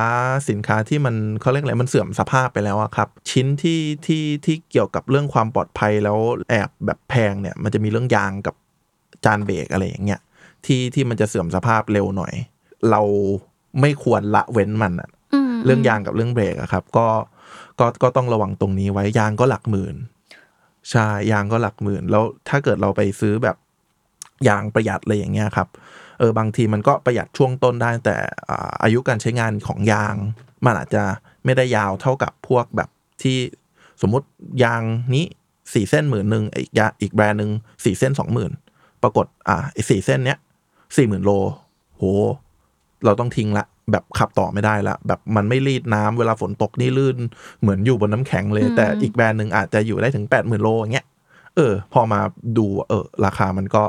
[0.50, 6.18] สินค้าที่มันเขาเรียกอะไรมันเสื่อมสภาพไปแล้วอะครับ ชิ้นที่ที่ที่เกี่ยวกับเรื่องความปลอดภัยแล้ว
[6.50, 8.54] แอบแบบแพงเนี่ย มันจะมีเรื่องยางกับ
[9.24, 10.20] จานเบรกอะไรอย่างเงี้ย
[10.66, 12.34] ที่ที่มันจะเสื่อมสภาพเร็วหน่อย
[12.90, 13.02] เรา
[13.80, 15.08] ไม่ควรละเว้นมันอะ
[15.50, 17.06] มเรื่องยางกับเรื่องเบรกอะครับ ก็
[17.78, 19.96] ก็ก็ต้องระวังตรงนี้ไว้ยางก็หลักหมื่น
[20.90, 23.56] ใช่ยางก็หลักหมื่น แล้วถ้าเกิดเราไปซื้อแบบ
[24.48, 25.68] ยางประหยัดอะไรอย่างเงี้ยครับ
[26.18, 28.16] เออบางทีมันก็ประหยัดช่วงต้นได้ แต่
[28.48, 30.14] อ่าอายุการใช้งานของยาง
[30.64, 31.04] มันอาจจะ
[31.44, 32.88] ไม่ได้ยาวเท่ากับพวกแบบ
[33.22, 33.38] ที่
[34.02, 34.26] สมมติ
[34.64, 34.82] ยาง
[35.14, 35.26] นี้
[35.72, 37.50] สี่เส้นหมื่นหนึ่งอีกยาอีกแบรนด์หนึ่ง
[37.84, 38.52] สี่เส้นสองหมื่น
[39.02, 40.38] ปรากฏอ่าไอ้สี่เส้นเนี้ย
[40.96, 41.30] สี่หมื่นโล
[41.96, 42.02] โห
[43.04, 47.16] เราต้องทิ้งละ แบบขับต่อไม่ได้ละ แบบมันไม่รีดน้ำเวลาฝนตกนี่ลื่น
[47.60, 51.06] เหมือนอยู่บนน้ำแข็งเลยอืมแต่อีกแบรนด์หนึ่งอาจจะอยู่ได้ถึงแปดหมื่นโลอย่างเงี้ย
[51.56, 52.20] เออ พอมา
[52.58, 53.84] ดูเออ ราคามันก็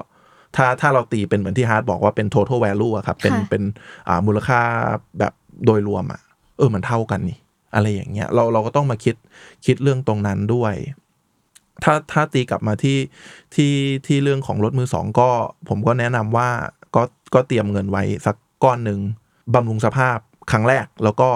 [0.55, 3.63] ถ้าถ้าเราตีเป็นเหมือนที่ฮาร์ดบอกว่าเป็น total value อะครับเป็นค่ะ เป็น
[4.07, 4.59] อ่ามูลค่า
[5.19, 5.33] แบบ
[5.65, 6.21] โดยรวมอะ
[6.57, 7.37] เออมันเท่ากันนี่
[7.75, 9.15] อะไรอย่างเงี้ยเราเราก็ต้องมาคิด
[9.65, 10.73] คิดเรื่องตรงนั้นด้วย
[11.83, 12.97] ถ้าถ้าตีกลับมาที่
[13.55, 13.73] ที่
[14.07, 15.29] ที่เรื่องของรถมือสองก็
[15.69, 16.49] ผมก็แนะนำว่า
[16.95, 17.01] ก็
[17.33, 18.99] ก็เตรียมเงินไว้สักก้อนหนึ่ง
[19.53, 20.17] บำรุงสภาพ
[20.51, 21.29] ครั้งแรก แล้วก็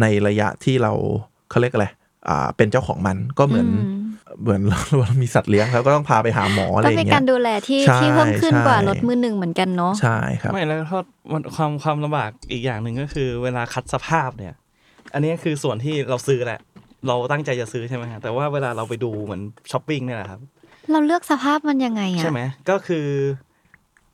[0.00, 0.92] ในระยะที่เรา
[1.50, 1.86] เขาเรียกอะไร
[2.28, 4.03] อ่าเป็นเจ้าของมันก็เหมือน อืม
[4.42, 4.60] เหมือน
[4.98, 10.98] เรามีสัตว์เลี้ยงแล้วก็ต้องพาไปหาหมออะไรก็อย่าเป็นงเงี้กายรดูแลที่ใช่ที่เพิ่มขึ้นกว่าใช่รถมือหนึ่งเหมือนกันเนาะใช่ครับไม่แล้วก็
[11.32, 14.54] มันความความลำบากอีกอย่างหนึ่งก็คือเวลาคัดสภาพเนี่ย
[15.14, 16.60] อันนี้คือส่วนที่เราซื้อแหละ
[17.08, 20.40] เราตั้งใจจะซื้อใช่ไหมฮะแต่ว่าเวลาเราไปดูเหมือนช้อปปิ้งเนี่ยแหละครับ
[20.90, 23.06] เราเลือกสภาพมันยังไงอะใช่ไหมก็คือ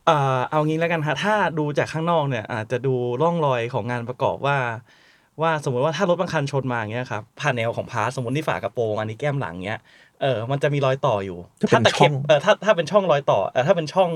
[0.06, 4.58] เอ่อเอางี้แล้วกันฮะถ้าดูจากข้างนอกเนี่ย อาจจะดูร่องรอยของงานประกอบว่า
[5.42, 9.80] ว่าสมมติว่าถ้ารถบางคันชนมาอย่างเงี้ยครับผ่านแนวของ part สมมติที่ฝากระโปรงอันนี้แก้มหลังเงี้ย
[10.22, 14.10] เออมันจะมีรอยต่ออยู่จะเป็นถ้าตะเข็บช่องเออถ้าถ้าเป็นช่องรอยต่อเออถ้าเป็นช่อง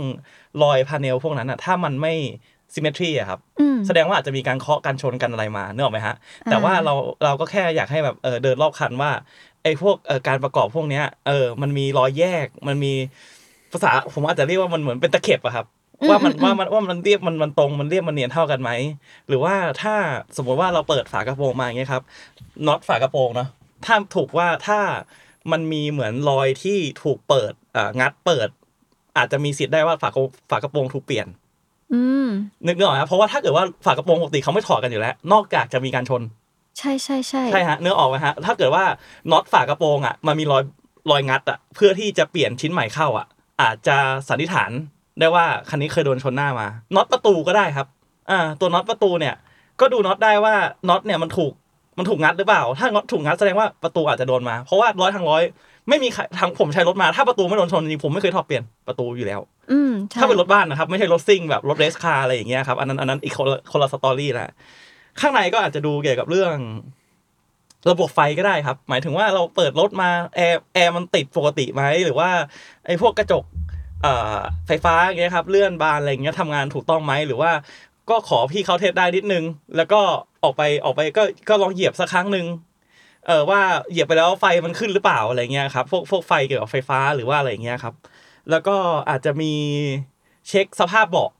[0.62, 2.12] รอย panel พวกนั้นอะถ้ามันไม่
[2.75, 6.14] symmetry อะครับอืมแสดงว่าอาจจะมีการเคาะกันชนกันอะไรมานึกออกไหมฮะ
[6.51, 9.11] แต่ว่าเราเราก็แค่อยากให้แบบเออเดินรอบคันว่า
[9.62, 12.93] ไอ้พวกเออการประกอบพวกเนี้ยเออมันมีรอยแยกมันมี
[13.73, 15.67] ภาษาผมอาจจะเรียกว่ามันเหมือนเป็นตะเข็บอะครับ
[16.03, 18.71] อืมว่ามันอืมว่ามันว่ามันเรียบมันมันตรงมันเรียบมันเนียนเท่ากันไหม
[19.29, 19.95] หรือว่าถ้า
[20.37, 22.03] สมมติว่าเราเปิดฝากระโปรงมาอย่างเงี้ยครับ
[22.67, 23.49] น็อตฝากระโปรงเนาะ
[23.85, 24.79] ถ้าถูกว่าถ้า
[25.52, 28.48] มันมีเหมือนรอยที่ถูกเปิดอ่างัดเปิด
[29.16, 31.26] อาจจะมีสิทธิ์ได้ว่าฝากระฝากระโปรงถูกเปลี่ยน
[31.92, 32.28] อืม
[32.66, 36.22] นึกนึกออกไหมเพราะว่าถ้าเกิดว่าฝากระโปรงปกติเขาไม่ถอดกันอยู่แล้ว นอกจากจะมีการชน
[36.78, 38.85] ใช่ใช่ใช่ใช่ฮะเนื้อออกไหมฮะถ้าเกิดว่า
[39.33, 40.62] น็อตฝากระโปรงอะมันมีรอย
[41.11, 43.26] รอยงัดอะเพื่อที่จะเปลี่ยนชิ้นใหม่เข้าอะ
[43.62, 43.96] อาจจะ
[44.28, 44.70] สันนิษฐาน
[45.20, 47.87] ได้ว่าคันนี้เคยโดนชนหน้ามาน็อตประตูก็ได้ครับ
[48.30, 49.35] อ่า ตัวน็อตประตูเนี่ย
[49.80, 50.54] ก็ดูน็อตได้ว่า
[50.88, 51.52] น็อตเนี่ยมันถูก
[51.98, 55.42] มันถูกงัดหรือเปล่า ถ้าน็อตถูกงัดแสดงว่าประตูอาจจะโดนมา เพราะว่าร้อยทางร้อย
[55.88, 59.40] ไม่มีใครทางผมใช้รถมา ถ้าประตูไม่โดนชนจริงๆผมไม่เคยถอดเปลี่ยนประตูอยู่แล้ว
[59.72, 64.50] อืมใช่ถ้าเป็นรถบ้านนะครับ ไม่ใช่รถซิ่งแบบรถ race car อะไรอย่างเงี้ยครับอันนั้นอันนั้นอีกคนละคนละ story แหละ
[65.20, 66.54] ข้างในก็อาจจะดูเกี่ยวกับเรื่อง
[67.90, 72.30] ระบบไฟก็ได้ครับ หมายถึงว่าเราเปิดรถมาแอร์แอร์มันติดปกติไหมหรือว่า
[72.87, 73.44] ไอ้พวกกระจก
[74.02, 77.50] เอ่อไฟฟ้าอย่างเงี้ยครับ เลื่อนบานอะไรอย่างเงี้ยทำงานถูกต้องไหมหรือว่า
[78.11, 79.45] ก็ขอพี่เขา test ได้นิดนึง
[79.77, 80.01] แล้วก็
[80.45, 82.47] ออกไปออกไปก็ก็ลองเหยียบสักครั้งหนึ่ง
[83.27, 87.95] เออว่าเหยียบไปแล้วไฟมันขึ้นหรือเปล่าอะไรเงี้ยครับพวกพวกไฟเกี่ยวกับไฟฟ้าหรือว่าอะไรอย่างเงี้ยครับ
[88.51, 88.77] แล้วก็
[89.11, 89.53] อาจจะมี
[90.49, 91.31] เช็คสภาพเบาะ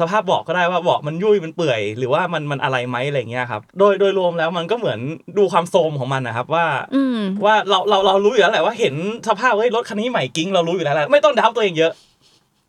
[0.00, 4.98] สภาพเบาะก็ได้ว่าเบาะมันยุ่ยมันเปื่อย หรือว่ามันมันอะไรไหมอะไรเงี้ยครับ โดยโดยรวมแล้วมันก็เหมือน
[5.38, 8.94] ดูความโทรมของมันนะครับว่าอืมว่าเราเราเรารู้อยู่แล้วแหละว่าเห็น
[9.28, 11.92] สภาพเฮ้ยรถคันนี้ใหม่กิ้งเรารู้อยู่แล้วแหละไม่ต้องดับตัวเองเยอะ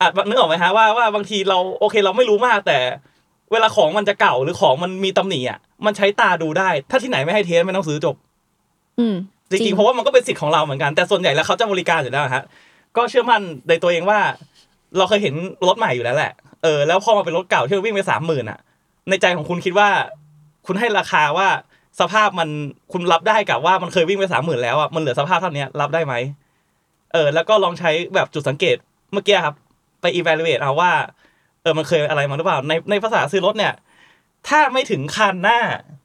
[0.01, 2.77] อาจนึกออกไหมฮะว่าว่าบางทีเราโอเคเราไม่รู้มากแต่
[3.51, 8.15] เวลาของมันจะเก่าหรือของมันมีตำหนิอะ มันใช้ตาดูได้ ถ้าที่ไหนไม่ให้เทสไม่ต้องซื้อจบ
[8.99, 9.15] อืม
[9.49, 12.43] จริงๆเพราะว่ามันก็เป็นสิทธิ์ของเราเหมือนกันแต่ส่วนใหญ่แล้วเขาจะบริการอยู่แล้วฮะ
[12.97, 14.19] ก็เชื่อมั่นในตัวเองว่า
[14.97, 15.35] เราเคยเห็น
[15.67, 16.31] รถใหม่อยู่แล้วแหละ
[16.63, 18.59] เออแล้วพอมาเป็นรถเก่าที่วิ่งไปสามหมื่นอะ
[19.09, 19.89] ในใจของคุณคิดว่า
[20.65, 21.47] คุณให้ราคาว่า
[21.99, 22.49] สภาพมัน
[22.91, 26.13] คุณรับได้กับว่ามันเคยวิ่งไปสามหมื่นแล้วอะมันเหลือสภาพเท่านี้รับได้ไหม
[27.13, 28.75] เออ แล้วก็ลองใช้แบบจุดสังเกต
[29.11, 29.55] เมื่อกี้ครับ
[30.01, 30.91] ไป evaluate เอาว่า
[31.65, 33.73] เออมันเคยอะไรมาหรือเปล่าในในภาษาซื้อรถเนี่ย
[34.47, 35.59] ถ้าไม่ถึงคันหน้า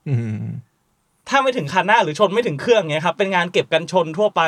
[0.08, 0.42] อืม
[1.28, 4.42] ถ้าไม่ถึงคันหน้าหรือชนไม่ถึงเครื่องเงี้ยครับเป็นงานเก็บกันชนทั่วไป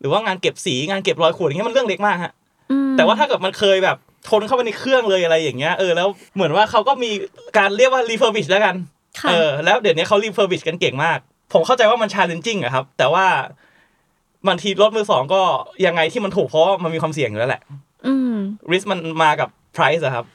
[0.00, 2.32] หรือว่างานเก็บสีงานเก็บรอยขูดอย่างเงี้ยมันเรื่องเล็กมากฮะ
[2.70, 3.96] อืมแต่ว่าถ้าเกิดมันเคยแบบ
[4.28, 7.10] ชนเข้าไปในเครื่องเลยอะไรอย่างเงี้ยเออแล้วเหมือนว่าเขาก็มี
[7.58, 8.74] การเรียกว่า refurbish แล้วกัน
[9.20, 11.18] ค่ะเออแล้วเดี๋ยวนี้เขา refurbish กันเก่งมาก
[11.52, 13.26] ผมเข้าใจว่ามัน challenging อะครับ แต่ว่า
[14.48, 15.42] บางทีรถมือสองก็
[15.86, 17.62] ยังไงที่มันถูกเพราะว่ามันมีความเสี่ยงอยู่แล้วแหละ
[18.06, 18.34] อืม
[18.70, 20.26] risk มันมากับ price อะครับ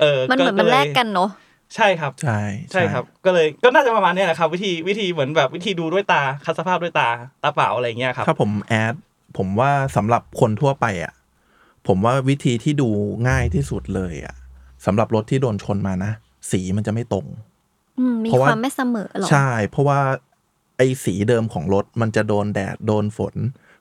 [0.00, 1.30] เออมันเหมือนมันลยแลกกันเนาะ
[1.74, 2.40] ใช่ครับ ใช่
[2.72, 7.08] ใช่ครับ ก็เลยก็น่าจะประมาณเนี้ยแหละครับ วิธีวิธีเหมือนแบบวิธีดูด้วยตาคัดสภาพด้วยตา
[7.42, 8.94] ตาเปล่าอะไรอย่างเงี้ยครับ ถ้าผมแอด
[9.38, 11.12] ผมว่าสำหรับคนทั่วไปอะ
[11.86, 12.88] ผมว่าวิธีที่ดู
[13.28, 14.34] ง่ายที่สุดเลยอะ
[14.86, 16.12] สำหรับรถที่โดนชนมานะ
[16.50, 17.26] สีมันจะไม่ตรง
[17.98, 20.00] อืมมีเพราะคว่าวามไม่เสมอหรอใช่ เพราะว่า
[20.76, 23.34] ไอ้สีเดิมของรถมันจะโดนแดดโดนฝน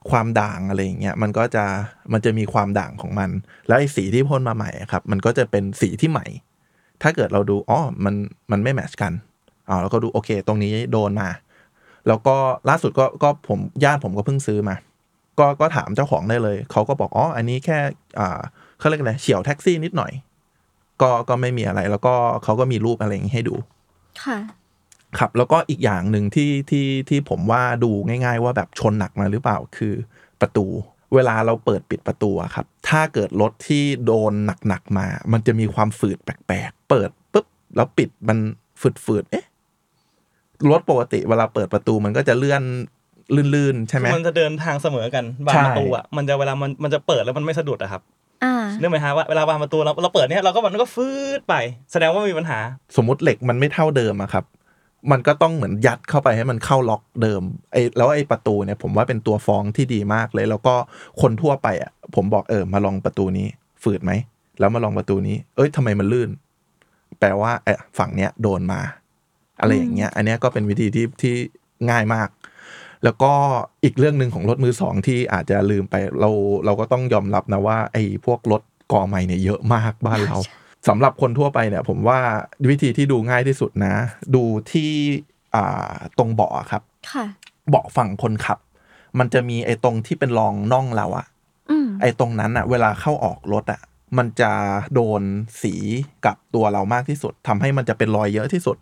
[0.10, 1.66] ความด่างอะไรอย่างเงี้ยมันก็จะ
[2.14, 3.30] มันจะมีความด่างของมัน
[3.68, 6.26] แล้วไอ้สีที่พ่นมาใหม่ครับ มันก็จะเป็นสีที่ใหม่
[7.02, 8.16] ถ้าเกิดเราดูอ๋อมัน
[8.52, 9.14] มันไม่แมชกัน
[9.70, 11.30] อ๋อเราก็ดูโอเค ตรงนี้โดนมา
[12.08, 12.36] แล้วก็
[12.70, 14.76] ล่าสุดก็ก็ผมญาติผมก็เพิ่งซื้อมา
[15.40, 17.78] ก็ก็ถามเจ้าของได้เลย เขาก็บอกอ๋ออันนี้แค่
[18.20, 18.40] อ่า
[18.80, 20.12] เขาเรียกอะไรเฉียวแท็กซี่นิดหน่อย
[21.02, 23.56] ก็ก็ไม่มีอะไร แล้วก็เขาก็มีรูปอะไรอย่างงี้ให้ดู
[24.24, 24.38] ค่ะ
[25.20, 29.94] ครับแล้วก็อีกอย่างหนึ่งที่ที่ที่ผมว่าดูง่าย ๆ ว่าแบบชนหนักมาหรือเปล่าคือ
[30.42, 30.66] ประตู
[31.14, 34.34] เวลาเราเปิดปิดประตูอะครับ ถ้าเกิดรถที่โดน
[34.68, 38.38] หนักๆมา มันจะมีความฝืดแปลกๆ เปิดปุ๊บแล้วปิดมัน
[39.06, 39.46] ฝืดๆเอ๊ะ
[40.70, 42.64] รถปกติเวลาเปิดประตูมันก็จะเลื่อน
[43.56, 48.02] ลื่นๆ ใช่ไหมมันจะเดินทางเสมอกันบานใช่ประตูอะมันจะเวลามันมันจะเปิดแล้วมันไม่สะดุดอะครับ
[48.44, 51.56] อ่านึกไหมฮะว่าเวลาบานประตูเราเราเปิดเนี่ยเราก็มันก็ฟืดไป
[51.92, 52.60] แสดงว่ามีปัญหา
[52.96, 54.44] สมมติเหล็กมันไม่เท่าเดิมอะครับ
[55.12, 57.42] มันก็ต้องเหมือนยัดเข้าไปให้มันเข้าล็อกเดิม
[57.72, 60.76] ไอ้แล้วไอ้ประตูเนี่ยผมว่าเป็นตัวฟ้องที่ดีมากเลย แล้วก็
[61.22, 63.48] คนทั่วไปอะผมบอกเออมาลองประตูนี้
[63.84, 64.12] ฝืดไหม
[64.60, 66.30] แล้วมาลองประตูนี้ เอ้ยทำไมมันลื่น
[67.20, 68.82] แปลว่าเออฝั่งเนี้ยโดนมา
[69.60, 71.36] อะไรอย่างเงี้ย อันเนี้ยก็เป็นวิธีที่ที่
[71.90, 72.30] ง่ายมาก
[73.04, 73.32] แล้วก็
[73.84, 76.30] อีกเรื่องหนึ่งของรถมือสองที่อาจจะลืมไปเรา
[76.66, 80.38] เราก็ต้องยอมรับนะว่า ไอ้พวกรถกอใหม่เนี่ยเยอะมากบ้านเรา
[80.88, 82.20] สำหรับคนทั่วไปเนี่ย ผมว่า
[82.70, 83.96] วิธีที่ดูง่ายที่สุดนะ
[84.36, 84.92] ดูที่
[85.56, 87.26] อ่าตรงเบาะครับค่ะ
[87.70, 88.60] เบาะฝั่งคนขับ
[89.20, 91.28] มันจะมีไอ้ตรงที่เป็นรองน่องเราอะ
[91.70, 93.82] อืมไอ้ตรงนั้นอะเวลาเข้าออกรถอะ
[94.18, 94.52] มันจะ
[94.94, 95.22] โดน
[95.62, 95.74] สี
[96.26, 98.78] กับตัวเรามากที่สุดทำให้มันจะเป็นรอยเยอะที่สุด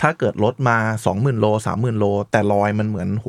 [0.00, 0.76] ถ้าเกิดรถมา
[1.06, 3.26] สองหมื่นโลสามหมื่นโล แต่รอยมันเหมือนโห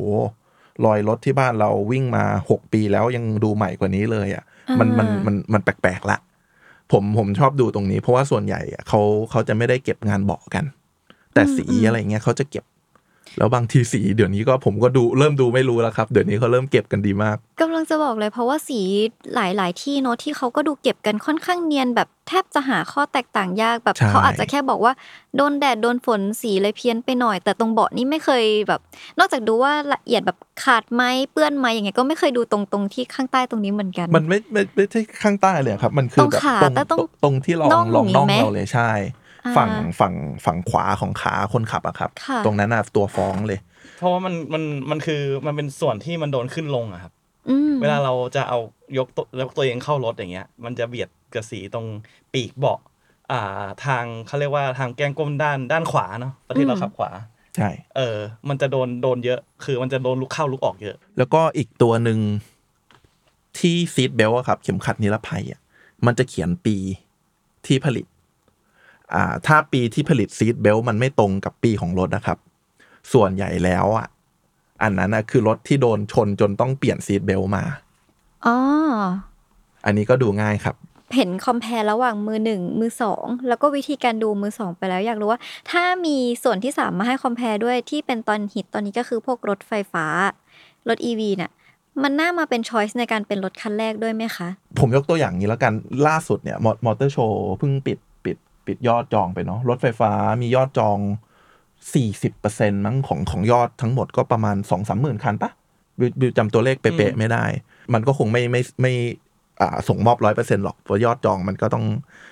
[0.85, 4.43] รอยรถที่บ้านเราวิ่งมาหกปีแล้วยังดูใหม่กว่านี้เลยอะ
[4.79, 6.17] มันมันมันมันแปลกๆละ
[6.91, 9.01] ผมผมชอบดูตรงนี้ เพราะว่าส่วนใหญ่อะเขา
[9.31, 10.65] เขาจะไม่ได้เก็บงานเบาะกัน
[11.33, 12.63] แต่สีอะไรเงี้ยเขาจะเก็บ
[13.37, 18.79] แล้วบางทีสีเดี๋ยวนี้ก็ผมก็ดูเริ่มดูไม่รู้แล้วครับ เดี๋ยวนี้เขาเริ่มเก็บกันดีมากกำลังจะบอกเลยเพราะว่าสี
[19.35, 24.93] หลาย ๆ ที่เนอะที่เขาก็ดูเก็บกันค่อนข้างเนียนแบบแทบจะหาข้อแตกต่างยากแบบใช่เขาอาจจะแค่บอกว่า
[25.35, 28.81] โดนแดดโดนฝนสีเลยเพี้ยนไปหน่อย แต่ตรงเบาะนี่ไม่เคยแบบ
[29.19, 39.20] นอกจากดูว่าละเอียดแบบขาดไหมเปื้อนไหมอย่างเงี้ยก็ไม่เคยดูตรงตรงที่ข้างใต้ตรงนี้เหมือนกัน มันไม่ไม่ไม่ใช่ข้างใต้เลยครับ มันคือตรงแบบขาตรงแต่ตรงตรงที่รองน่องรองน่องอย่างงี้ไหมเราเลยใช่อ่า
[39.57, 40.13] ฝั่งฝั่ง
[40.45, 43.59] ฝั่งขวาของขาคนขับอะครับค่ะตรงนั้นน่ะตัวฟ้องเลย
[43.97, 47.13] เพราะว่ามันมันมันคือมันเป็นส่วนที่มันโดนขึ้นลงอะครับ
[47.49, 48.59] อืมเวลาเราจะเอา
[48.97, 51.85] ยกตัวยกตัวเองเข้ารถอย่างเงี้ย มันจะเบียดกับสีตรง
[52.33, 52.79] ปีกเบาะ
[53.31, 57.11] อ่า ทางเขาเรียกว่าทางแก้งก้มด้านด้านขวาเนาะประเทศเราขับขวา
[57.55, 58.17] ใช่เออ
[58.49, 62.19] มันจะโดนโดนเยอะ คือมันจะโดนลุกเข้าลุกออกเยอะ แล้วก็อีกตัวหนึ่ง
[63.59, 65.59] ที่ซีดเบลอะครับ เข็มขัดนิรภัยอะ
[66.05, 66.75] มันจะเขียนปี
[67.65, 68.10] ที่ผลิตอ่า
[69.47, 72.37] ถ้าปีที่ผลิต seat belt มันไม่ตรงกับปีของรถนะครับ
[73.13, 74.07] ส่วนใหญ่แล้วอะ
[74.83, 77.63] อันนั้นอะคือรถที่โดนชนจนต้องเปลี่ยน seat belt มา
[78.45, 78.57] อ๋อ
[79.85, 80.75] อันนี้ก็ดูง่ายครับ
[81.15, 85.39] เห็น compare ระหว่างมือหนึ่งมือสองแล้วก็วิธีการดูมือสองไปแล้วอยากรู้ว่า
[85.71, 90.05] ถ้ามีส่วนที่สามมาให้ compare ด้วยที่เป็นตอนฮิตตอนนี้ก็คือพวกรถไฟฟ้า
[90.89, 91.51] รถ EV เนี่ย
[92.03, 94.47] มันน่ามาเป็นช้อยส์ในการเป็นรถคันแรกด้วยไหมคะ
[94.79, 95.73] ผมยกตัวอย่างนี้แล้วกัน
[96.07, 97.97] ล่าสุดเนี่ยมอเตอร์โชว์เพิ่งปิด
[98.65, 100.99] ปิดปิดยอดจองไปเนาะรถไฟฟ้ามียอดจอง
[101.91, 105.51] 40%มั้งของของยอดทั้งหมดก็ประมาณ 2 3 0 0 0 0 คันปะ
[105.99, 107.45] บิวบิวจำตัวเลขเป๊ะอืมๆไม่ได้
[107.93, 108.93] มันก็คงไม่ไม่ไม่
[109.61, 111.85] อ่าส่งมอบร้อยเปอร์เซ็นหรอกเพราะยอดจองมันก็ต้อง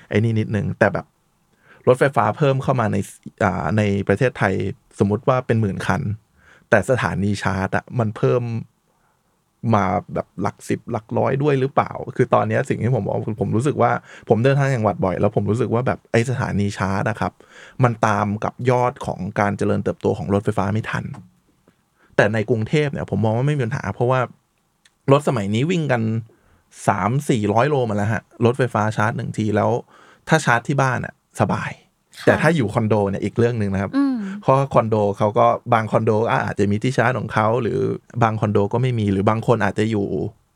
[0.10, 1.06] ไอ้นี่นิดนึง แต่แบบ
[1.88, 2.98] รถไฟฟ้าเพิ่มเข้ามาใน
[3.44, 4.54] อ่าในประเทศไทย
[5.00, 6.02] สมมุติว่าเป็นหมื่นคัน
[6.70, 8.44] แต่สถานีชาร์จอะมันเพิ่ม
[9.76, 13.91] มาแบบหลักสิบหลักร้อยด้วยหรือเปล่า คือตอนนี้สิ่งที่ผมบอกผมรู้สึกว่า
[14.30, 17.34] ผมเดินทางจังหวัดบ่อย แล้วผมรู้สึกว่าแบบไอสถานีชาร์จนะครับ
[17.84, 21.04] มันตามกับยอดของการเจริญเติบโตของรถไฟฟ้าไม่ทัน
[22.15, 24.19] แต่ในกรุงเทพเนี่ย ผมมองว่าไม่มีปัญหา เพราะว่า
[25.12, 26.02] รถสมัยนี้วิ่งกัน
[26.88, 29.72] สามสี่ร้อยโลมาแล้วฮะรถไฟฟ้าชาร์จหนึ่งทีแล้ว
[30.28, 31.72] ถ้าชาร์จที่บ้านอะสบาย
[32.26, 33.91] แต่ถ้าอยู่คอนโดเนี่ยอีกเรื่องหนึ่งนะครับ
[34.42, 37.80] เพราะคอนโดเขาก็บางคอนโดก็อาจจะมีที่ชาร์จของเขาหรือ
[38.24, 40.08] บางคอนโดก็ไม่มีหรือบางคนอาจจะอยู่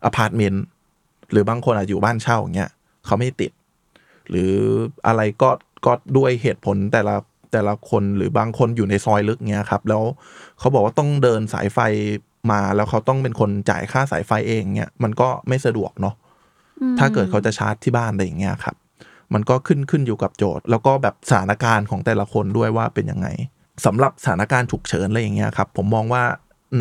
[0.05, 0.63] อพาร์ตเมนต์
[1.31, 2.71] หรือบางคนอาจจะอยู่บ้านเช่าอย่างเงี้ย
[3.05, 3.51] เขาไม่ติด
[4.29, 4.53] หรือ
[5.07, 5.49] อะไรก็
[5.85, 7.15] ก็ด้วยเหตุผลแต่ละ
[7.51, 10.03] แต่ละคนหรือบางคนอยู่ในซอยลึกเงี้ยครับ แล้ว
[10.59, 11.79] เขาบอกว่าต้องเดินสายไฟ
[12.51, 16.15] มาแล้วเขาต้องเป็นคนจ่ายค่าสายไฟเองเงี้ยมันก็ไม่สะดวกเนาะ
[16.99, 18.75] ถ้าเกิดเขาจะชาร์จที่บ้านอะไรอย่างเงี้ยครับ
[19.33, 23.27] มันก็ขึ้นขึ้นอยู่กับโจทย์ แล้วก็แบบสถานการณ์ของแต่ละคนด้วยว่าเป็นยังไง
[23.85, 26.23] สำหรับสถานการณ์ฉุกเฉินอะไรอย่างเงี้ยครับ ผมมองว่า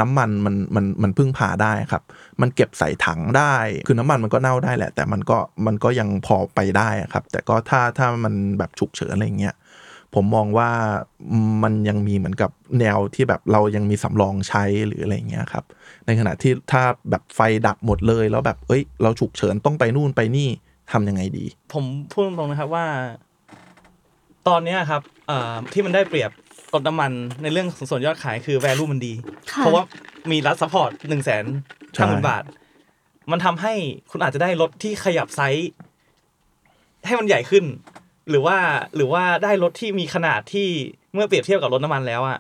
[0.01, 2.03] น้ำมันมันมันมันพึ่งพาได้ครับ
[2.41, 3.55] มันเก็บใส่ถังได้
[3.87, 9.55] คือน้ำมันมันก็เน่าได้แหละ แต่มันก็มันก็ยังพอไปได้ครับ แต่ก็ถ้าถ้ามันแบบฉุกเฉินอะไรอย่างเงี้ย
[10.15, 10.71] ผมมองว่า
[11.63, 12.51] มันยังมีเหมือนกับ
[12.81, 15.65] แนวที่แบบเรายังมีสำรองใช้หรืออะไรเงี้ยครับ
[16.07, 20.49] ในขณะที่ถ้าแบบไฟดับหมดเลยแล้วแบบเอ้ย เราฉุกเฉินต้องไปนู่นไปนี่
[20.93, 22.87] ทำยังไงดี ผมพูดตรงๆนะครับว่า
[24.49, 25.03] ตอนนี้ครับ
[25.73, 26.31] ที่มันได้เปรียบ
[26.75, 29.13] รถน้ำมันในเรื่องของส่วนยอดขายคือ value มันดี
[29.53, 29.83] ค่ะเพราะว่า
[30.31, 31.45] มีรัฐ support หนึ่งแสน
[31.95, 32.43] ใช่ห้าหมื่นบาท
[33.31, 33.73] มันทำให้
[34.11, 35.71] คุณอาจจะได้รถที่ขยับไซส์
[37.07, 37.65] ให้มันใหญ่ขึ้น
[38.31, 38.57] หรือว่า
[38.97, 40.69] หรือว่าได้รถที่มีขนาดที่
[41.13, 42.39] เมื่อเปรียบเทียบกับรถน้ำมันแล้วอะ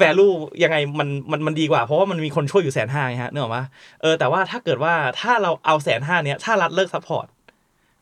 [0.00, 3.64] value ยังไงมันมันมันดีกว่า เพราะว่ามันมีคนช่วยอยู่แสนห้าไงฮะนึกออกปะ
[4.02, 7.26] เออแต่ว่าถ้าเกิดว่าถ้าเราเอาแสนห้าเนี้ยถ้ารัฐเลิก support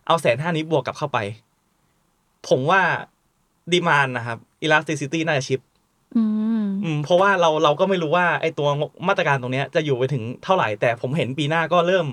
[0.07, 1.19] เอาแสนห้านี้บวกกลับเข้าไป
[2.49, 2.83] ผมว่า
[3.73, 5.61] demand นะครับ elasticity น่าจะ shift
[6.17, 6.25] อื
[6.63, 8.69] มอืมเพราะว่าเราเราก็ไม่รู้ว่าไอ้ตัว
[9.09, 12.07] มาตรการตรงเนี้ยจะอยู่ไปถึงเท่าไหร่ แต่ผมเห็นปีหน้าก็เริ่ม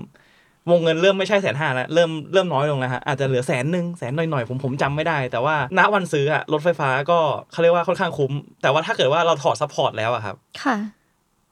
[0.71, 7.19] วงเงินเริ่มไม่ใช่แสนห้าแล้วเริ่มเริ่มน้อยลงแล้วฮะอาจจะเหลือแสนหนึ่งแสนหน่อยๆผมผมจำไม่ได้ แต่ว่าณวันซื้ออะรถไฟฟ้าก็
[7.51, 10.75] เขาเรียกว่าค่อนข้างคุ้ม แต่ว่าถ้าเกิดว่าเราถอด support แล้วอะครับค่ะ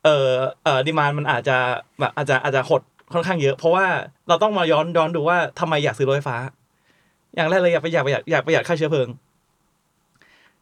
[0.06, 0.30] เออ
[0.64, 1.58] เออ demand มันอาจจะ
[2.00, 2.82] แบบอาจจะอาจจะหด
[3.14, 3.86] ค่อนข้างเยอะ เพราะว่า
[4.28, 6.38] เราต้องมาย้อนย้อนดูว่าทำไมอยากซื้อรถไฟฟ้า
[7.36, 9.08] อย่างแรกเลยอยากประหยัดประหยัดอยากประหยัดค่าเชื้อเพลิง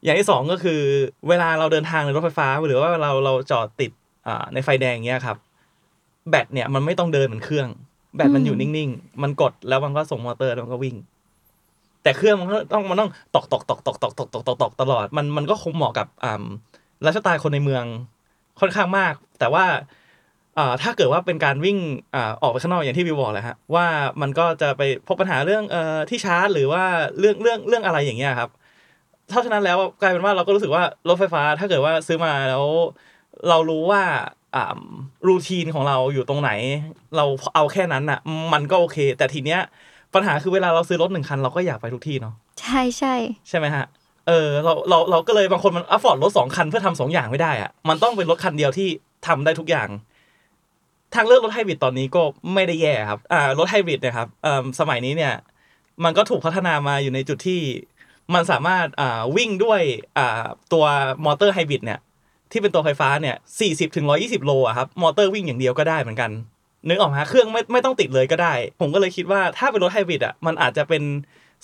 [0.03, 0.81] อย่างที่สองก็คือ
[1.29, 3.91] เวลาเราเดินทางในรถไฟฟ้า หรือว่าเราเราจอดติด
[4.27, 5.37] อ่าในไฟแดงเงี้ยครับ
[6.29, 7.67] แบตเนี่ยมันไม่ต้องเดินเหมือนเครื่อง
[8.15, 10.95] แบตมันอยู่นิ่งๆ มันกดแล้วมันก็ส่งมอเตอร์แล้วมันก็วิ่ง
[12.03, 16.43] แต่เครื่องมันก็ต้องมันต้องตอกตอกตอกตอกตอกตอกตอกตอกตอกตลอดมันมันก็คงเหมาะกับอ่า
[17.01, 17.83] ไลฟ์สไตล์คนในเมือง
[18.59, 19.65] ค่อนข้างมาก แต่ว่า
[20.57, 21.77] อ่าถ้าเกิดว่าเป็นการวิ่ง
[22.15, 23.85] อ่าออกไปข้างนอกอย่างที่วิวบอกแหละฮะว่า
[24.21, 26.83] มันก็จะไปพบปัญหาเรื่องเอ่อที่ชาร์จ หรือว่า
[27.19, 28.49] เรื่องเรื่องเรื่องอะไรอย่างเงี้ยครับ
[29.31, 32.65] เพราะฉะนั้นแล้วกลายเป็นว่าเราก็รู้สึกว่ารถไฟฟ้าถ้าเกิดว่าซื้อมาแล้ว
[33.49, 34.01] เรารู้ว่า
[34.55, 34.79] อ่า
[35.27, 36.51] routine ของเราอยู่ตรงไหน
[37.17, 38.19] เราเอาแค่นั้นอะ
[38.53, 39.59] มันก็โอเค แต่ทีเนี้ย
[40.13, 43.13] ปัญหาคือเวลาเราซื้อรถหนึ่งคันเราก็อยากไปทุกที่เนาะใช่ใช่
[43.49, 43.85] ใช่ไหมฮะ
[44.27, 48.87] เออเราเราเราก็เลยบางคนมันอัฟฟอร์ดรถสองคันเพื่อทำสองอย่างไม่ได้อะมันต้องเป็นรถคันเดียวที่
[49.27, 49.89] ทำได้ทุกอย่าง
[51.15, 52.21] ทางเลือกรถไฮบริดตอนนี้ก็
[52.53, 55.33] ไม่ได้แย่ครับอ่ารถไฮบริดเนะครับเอ่อสมัยนี้เนี่ย
[56.03, 57.59] มันก็ถูกพัฒนามาอยู่ในจุดที่
[58.33, 59.81] มันสามารถอ่าวิ่งด้วย
[60.17, 60.85] อ่าตัว
[61.25, 61.99] มอเตอร์ไฮบริดเนี่ย
[62.51, 66.31] ที่เป็นตัวไฟฟ้าเนี่ย40ถึง120โลอะครับ มอเตอร์วิ่งอย่างเดียวก็ได้เหมือนกัน
[66.87, 71.03] นึกออกไหมฮะเครื่องไม่ไม่ต้องติดเลยก็ได้ ผมก็เลยคิดว่าถ้าเป็นรถไฮบริดอะมันอาจจะเป็น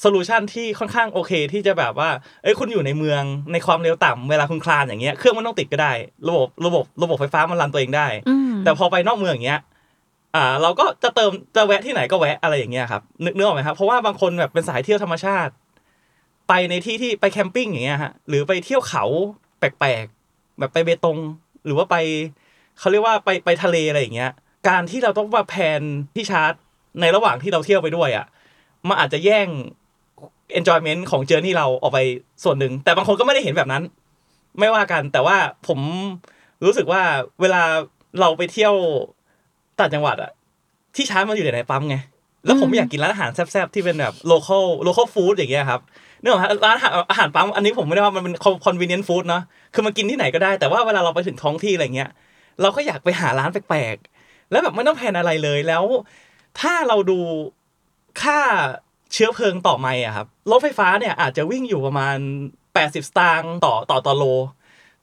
[0.01, 2.09] solution ที่ค่อนข้างโอเค ที่จะแบบว่า
[2.43, 5.91] เอ้ยคุณอยู่ในเมืองในความเร็วต่ำเวลาคุณคลานอย่างเงี้ย เครื่องไม่ต้องติดก็ได้
[6.27, 9.61] ระบบระบบระบบไฟฟ้ามัน run ตัวเองได้อืมแต่พอไปนอกเมืองอย่างเงี้ย
[10.35, 15.51] อ่า เราก็จะเติมจะแวะที่ไหนก็แวะอะไรอย่างเงี้ยครับ นึกนึกออกไหมครับ เพราะว่าบางคนแบบเป็นสายเที่ยวธรรมชาติ
[16.47, 19.03] ไปในที่ที่ไปแคมปิ้งอย่างเงี้ยฮะหรือไปเที่ยวเขา
[19.59, 21.17] แปลกๆแบบไปเบตง
[21.65, 21.95] หรือว่าไป
[22.79, 24.31] เขาเรียกว่าไปไปทะเลอะไรอย่างเงี้ย
[24.69, 25.81] การที่เราต้องมา plan
[26.15, 26.53] ที่ชาร์จ
[27.01, 28.25] ในระหว่างที่เราเที่ยวไปด้วยอะ
[28.87, 29.47] มันอาจจะแย่ง
[30.59, 31.99] enjoyment ของ journey เราออกไป
[32.43, 33.83] ส่วนหนึ่ง แต่บางคนก็ไม่ได้เห็นแบบนั้น
[34.59, 35.79] ไม่ว่ากันแต่ว่าผม
[36.65, 37.01] รู้สึกว่า
[37.41, 37.61] เวลา
[38.19, 38.73] เราไปเที่ยว
[39.79, 40.31] ต่างจังหวัดอะ
[40.95, 41.97] ที่ชาร์จมันอยู่ในปั๊มไง
[42.45, 45.81] แล้วผมอยากกินร้านอาหารแซ่บๆ ที่เป็นแบบ local local food อย่างเงี้ยครับ
[46.21, 46.77] เนื่องจากร้าน
[47.09, 52.11] อาหารปั๊มอันนี้ผมไม่ได้ว่ามันเป็น convenient food เนาะคือมันกินที่ไหนก็ได้แต่ว่าเวลาเราไปถึงท้องที่อะไรเงี้ย
[52.61, 55.83] เราก็อยากไปหาร้านแปลกๆแล้วแบบไม่ต้องแพลนอะไรเลยแล้ว
[56.59, 57.19] ถ้าเราดู
[58.21, 58.39] ค่า
[59.13, 62.17] เชื้อเพลิงต่อไมล์อะครับรถไฟฟ้าเนี่ยอาจจะวิ่งอยู่ประมาณ
[62.63, 64.25] 80 สตางค์ต่อต่อต่อโล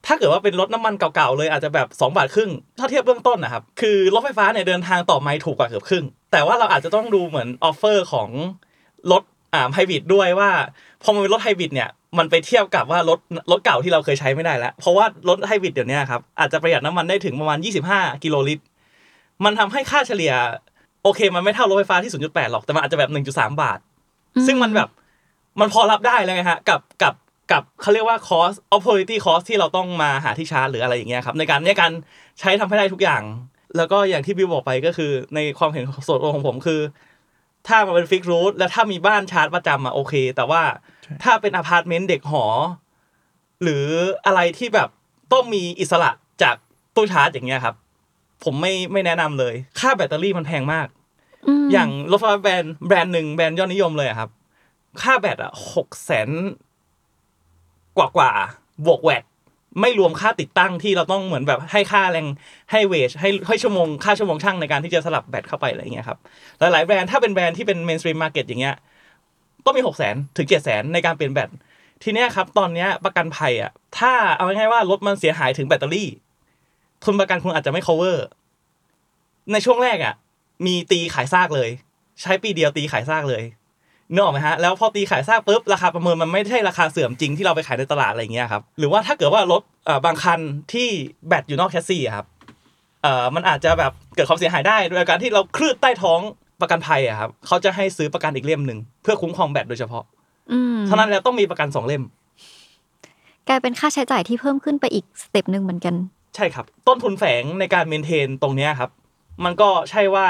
[0.05, 8.29] ถ้าเกิดว่าเป็นรถน้ำมันเก่าๆเลยอาจจะแบบ 2 บาทครึ่ง ถ้าเทียบเบื้องต้นนะครับ คือรถไฟฟ้าเนี่ยเดินทางต่อไมล์ถูกกว่าเกือบครึ่ง แต่ว่าเราอาจจะต้องดูเหมือน offer ของ
[9.11, 9.23] รถ
[9.53, 10.49] อ่าไฮบริดด้วยว่า
[11.05, 13.19] พอมันเป็นรถไฮบริดเนี่ยมันไปเทียบกับว่ารถ
[13.51, 17.57] รถเก่าที่เราเคยใช้ไม่ได้แล้ว เพราะว่ารถไฮบริดเดี๋ยวนี้ครับอาจจะประหยัดน้ำมันได้ถึงประมาณ
[17.91, 18.63] 25 กิโลลิตร
[19.43, 20.33] มันทำให้ค่าเฉลี่ย
[21.03, 23.79] โอเค มันไม่เท่ารถไฟฟ้าที่ 0.8 หรอกแต่มันอาจจะแบบ 1.3 บาท
[24.47, 24.89] ซึ่งมันแบบ
[25.59, 27.13] มันพอรับได้แล้วไงฮะกับกับ
[27.51, 31.91] กับเขาเรียกว่า cost opportunity cost ที่เราต้องมาหาที่ชาร์จหรืออะไรอย่างเงี้ยครับในการในการ
[32.39, 33.23] ใช้ทำให้ได้ทุกอย่าง
[33.77, 36.81] แล้วก็อย่างที่บิวบอกไปก็คือในความเห็นส่วนตัวของผมคือ
[37.67, 40.61] ถ้ามันเป็น fix route และถ้ามีบ้านชาร์จประจำอะโอเค แต่ว่า
[41.23, 42.45] ถ้าเป็นอพาร์ตเมนต์เด็กหอ
[43.63, 43.85] หรือ
[44.25, 44.89] อะไรที่แบบ
[45.33, 46.55] ต้องมีอิสระจาก
[46.95, 47.75] ตู้ชาร์จอย่างเงี้ยครับ
[48.43, 50.87] ผมไม่ไม่แนะนำเลย ค่าแบตเตอรี่มันแพงมาก
[51.65, 54.29] มอย่างรถไฟฟ้าแบรนด์แบรนด์หนึ่งแบรนด์ยอดนิยมเลยอะครับ
[55.01, 56.29] ค่าแบตอะหกแสน
[57.97, 58.31] กว่ากว่า
[58.85, 59.23] บวก VAT
[59.81, 62.27] ไม่รวมค่าติดตั้งที่เราต้องเหมือนแบบให้ค่าแรง
[62.71, 66.19] ให้เวชให้ให้ชั่วโมงค่าชั่วโมงช่างในการที่จะสลับแบตเข้าไปอะไรอย่างเงี้ยครับ
[66.59, 68.75] หลายๆแบรนด์ถ้าเป็นแบรนด์ที่เป็น mainstream market อย่างเงี้ย
[69.65, 71.49] ต้องมีหกแสนถึงเจ็ดแสนในการเปลี่ยนแบต
[72.03, 76.09] ทีเนี้ยครับ ตอนเนี้ยประกันภัยอะ ถ้าเอาง่ายๆว่ารถมันเสียหายถึงแบตเตอรี่
[77.03, 78.17] ทุนประกันคุณอาจจะไม่ cover
[79.51, 80.13] ในช่วงแรกอะ
[80.65, 81.69] มีตีขายซากเลย
[82.21, 83.43] ใช้ปีเดียวตีขายซากเลย
[84.11, 90.39] นึกออกไหมฮะแล้วพอตีขายซากปุ๊บราคาประเมินมันไม่ใช่ราคาเสื่อมจริงที่เราไปขายในตลาดอะไรเงี้ยครับหรือว่าถ้าเกิดว่ารถเออบางคัน
[90.73, 90.87] ที่
[91.27, 92.25] แบตอยู่นอกแชสซีอะครับ
[93.01, 96.19] เอ่อมันอาจจะแบบเกิดความเสียหายได้โดยการที่เราครูดใต้ท้อง
[96.61, 100.03] ประกันภัยอะครับเขาจะให้ซื้อประกันอีกเล่มหนึ่งเพื่อคุ้มครองแบตโดยเฉพาะ
[100.51, 102.03] อืมเท่านั้นแล้วต้องมีประกันสองเล่ม
[103.47, 105.95] กลายเป็นค่าใช้จ่ายที่เพิ่มขึ้นไปอีก step หนึ่งเหมือนกัน
[106.35, 108.89] ใช่ครับ ต้นทุนแฝงในการ maintain ตรงเนี้ยครับ
[109.45, 110.27] มันก็ใช่ว่า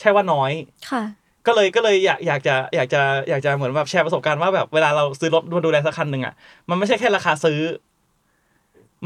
[0.00, 0.50] ใช่ว่าน้อย
[0.90, 1.02] ค่ะ
[1.46, 6.34] ก็เลยก็เลยอยากอยากจะอยากจะอยากจะเหมือนแบบแชร์ประสบการณ์ว่าแบบเวลาเราซื้อรถมาดูแลสักคันหนึ่งอะ
[6.68, 7.60] มันไม่ใช่แค่ราคาซื้อ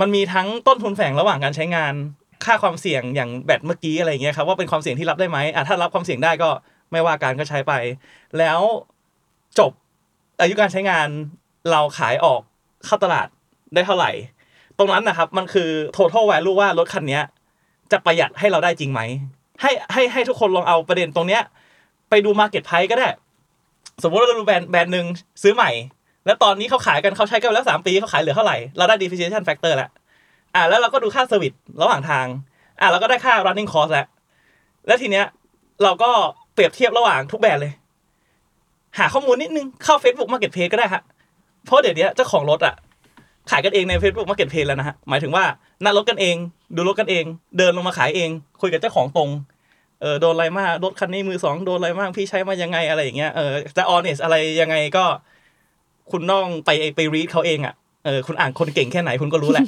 [0.01, 1.94] มันมีทั้งต้นทุนแฝงระหว่างการใช้งาน
[2.44, 6.51] ค่าความเสี่ยงอย่างแบตเมื่อกี้อะไรอย่างเงี้ยครับว่าเป็นความเสี่ยงที่รับได้ไหมอะถ้ารับความเสี่ยงได้ก็
[6.92, 7.72] ไม่ว่าการก็ใช้ไป
[8.38, 8.61] แล้ว
[9.59, 9.72] จบ
[10.40, 11.09] อายุการใช้งาน
[11.70, 12.40] เราขายออก
[12.87, 13.29] เข้าตลาด
[13.75, 14.11] ได้เท่าไหร่
[14.79, 17.20] ตรงนั้นนะครับมันคือ total value ว่ารถคันนี้
[17.92, 19.01] จะประหยัดให้เราได้จริงไหม
[19.61, 21.42] ให้ให้ให้ทุกคนลองเอาประเด็นตรงเนี้ย
[22.11, 23.09] ไปดู market price ก็ได้
[24.03, 25.07] สมมติเราดูแบรนด์แบรนด์หนึ่ง
[25.42, 25.70] ซื้อใหม่
[26.27, 29.90] แล้วตอนนี้เขาขายกันเขาใช้กันแล้วสามปีเขาขายเหลือเท่าไหร่เราได้ depreciation factor แล้ว
[30.57, 32.27] อ่าแล้วเราก็ดูค่า service ระหว่างทาง
[32.81, 34.07] อ่าเราก็ได้ค่า running cost แล้ว
[34.87, 35.27] แล้วทีเนี้ย
[35.83, 36.11] เราก็
[36.55, 37.73] เปรียบเทียบระหว่างทุกแบรนด์เลย
[38.99, 41.03] หาข้อมูลนิดนึงเข้า Facebook Marketplace ก็ได้ฮะ
[41.64, 42.75] เพราะเดี๋ยวนี้เจ้าของรถอะ
[43.51, 45.45] ขายกันเองใน Facebook Marketplace แล้วนะฮะหมายถึงว่า
[45.85, 46.37] นัดรถกันเอง
[46.77, 47.25] ดูรถกันเอง
[47.59, 49.31] เดินลงมาขายเอง คุยกับเจ้าของตรง
[50.01, 55.05] เออโดนอะไรมากรถคันนี้มือสองโดนอะไรมากพี่ใช้มายังไงอะไรอย่างเงี้ยเออจะ honest อะไรยังไงก็
[56.11, 57.75] คุณต้องไปไป read เขาเองอะ
[58.07, 59.64] เออคุณอ่านคนเก่งแค่ไหนคุณก็รู้แหละ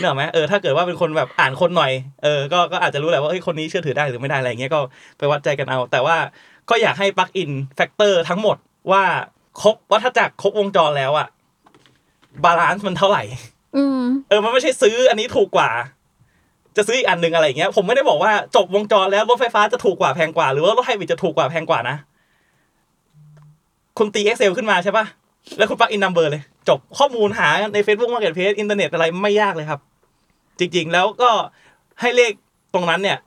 [0.00, 4.80] เนกอะไหมเออถ้าเกิดว่าเป็นคนแบบอ่านคนหน่อยเออก็ก็อาจจะรู้แหละว่าเฮ้ยคนนี้เชื่อถือได้หรือไม่ได้อะไรอย่างเงี้ยก็
[5.18, 6.16] ไปวัดใจกันเอา แต่ว่า
[6.70, 8.56] ก็อยากให้ plug in factor ทั้งหมด
[8.90, 9.02] ว่า
[9.62, 11.28] ครบวัฏจักรครบวงจรแล้วอะ
[12.44, 13.22] balance มันเท่าไหร่
[13.76, 15.70] อืมเออมันไม่ใช่ซื้ออันนี้ถูกกว่า
[16.76, 21.96] จะซื้ออีกอันหนึ่งอะไรอย่างเงี้ยผมไม่ได้บอกว่าจบวงจรแล้วรถไฟฟ้าจะถูกกว่าแพงกว่าหรือว่ารถไฮบริดจะถูกกว่าแพงกว่านะ
[23.98, 25.06] คุณตี Excel ขึ้นมาใช่ปะ
[25.56, 29.80] แล้วคุณ plug in number เลย จบข้อมูลหาใน Facebook Marketplace อินเทอร์เน็ตอะไรไม่ยากเลยครับ
[30.58, 31.30] จริง ๆ แล้วก็
[32.00, 32.32] ให้เลข
[32.74, 33.18] ตรงนั้นเนี่ย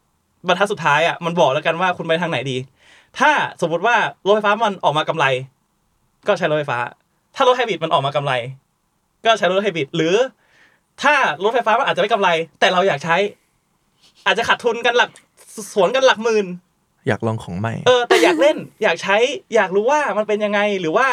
[0.48, 2.58] บรรทัดสุดท้ายอะมันบอกแล้วกันว่าคุณไปทางไหนดี
[3.20, 3.32] ถ้า
[3.62, 5.26] สมมติว่ารถไฟฟ้ามันออกมากำไร
[6.28, 6.80] ก็ใช้รถไฟฟ้า
[7.36, 8.34] ถ้ารถไฮบริดมันออกมากำไร
[9.26, 10.16] ก็ใช้รถไฮบริดหรือ
[11.04, 12.30] ถ้ารถไฟฟ้ามันอาจจะไม่กำไร
[12.60, 13.16] แต่เราอยากใช้
[14.26, 15.10] อาจจะขาดทุนกันหลัก
[15.74, 16.46] สวนกันหลักหมื่น
[17.08, 19.18] อยากลองของใหม่ เออแต่อยากเล่น อยากใช้
[19.56, 21.08] อยากรู้ว่ามันเป็นยังไง หรือว่า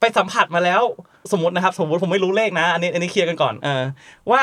[0.00, 0.82] ไปสัมผัสมาแล้ว
[1.32, 3.84] สมมตินะครับ สมมติผมไม่รู้เลขนะ อันนี้อันนี้เคลียร์กันก่อนเออ
[4.30, 4.42] ว่า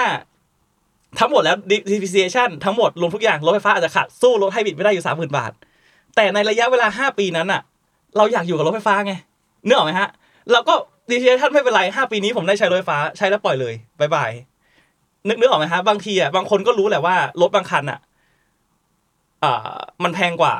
[1.19, 1.57] ทั้งหมดแล้ว
[1.91, 5.51] depreciation ทั้งหมดรวมทุกอย่างรถไฟฟ้าอาจจะขาดสู้รถไฮบริดไม่ได้อยู่สามหมื่นบาท
[6.15, 7.61] แต่ในระยะเวลาห้าปีนั้นอะ
[8.17, 9.13] เราอยากอยู่กับรถไฟฟ้าไง
[9.65, 10.09] เนื้อออกไหมฮะ
[10.51, 10.73] เราก็
[11.09, 14.31] depreciation ไม่เป็นไรห้าปีนี้ผมได้ใช้รถไฟฟ้าใช้แล้วปล่อยเลย bye bye
[15.27, 17.99] นึกนึกออกไหมฮะบางทีอะบางคนก็รู้แหละว่ารถบางคันอะ
[19.43, 20.55] อ่ามันแพงกว่า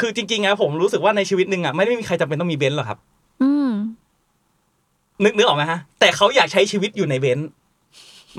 [0.00, 2.98] คือจริงๆอะผมรู้สึกว่าในชีวิตหนึ่งอะไม่ได้มีใครจำเป็นต้องมีเบนซ์หรอกครับ
[3.42, 3.71] อืม
[5.24, 7.48] นึกนึกออกไหมฮะ แต่เขาอยากใช้ชีวิตอยู่ในเบนซ์